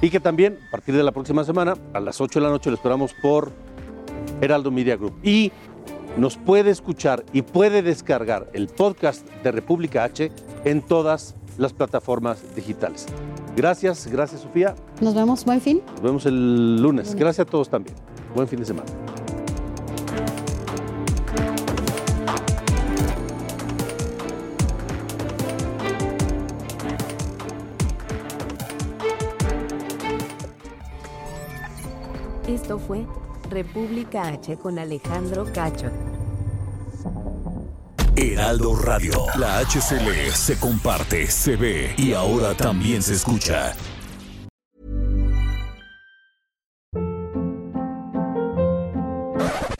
[0.01, 2.71] y que también a partir de la próxima semana a las 8 de la noche
[2.71, 3.53] lo esperamos por
[4.41, 5.15] Heraldo Media Group.
[5.23, 5.53] Y
[6.17, 10.31] nos puede escuchar y puede descargar el podcast de República H
[10.65, 13.07] en todas las plataformas digitales.
[13.57, 14.75] Gracias, gracias Sofía.
[15.01, 15.83] Nos vemos, buen fin.
[15.93, 17.15] Nos vemos el lunes.
[17.15, 17.95] Gracias a todos también.
[18.35, 18.91] Buen fin de semana.
[32.63, 33.05] Esto fue
[33.51, 35.91] República H con Alejandro Cacho.
[38.15, 43.75] Heraldo Radio, la HCL se comparte, se ve y ahora también se escucha.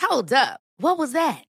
[0.01, 0.59] Hold up.
[0.81, 1.52] What was that?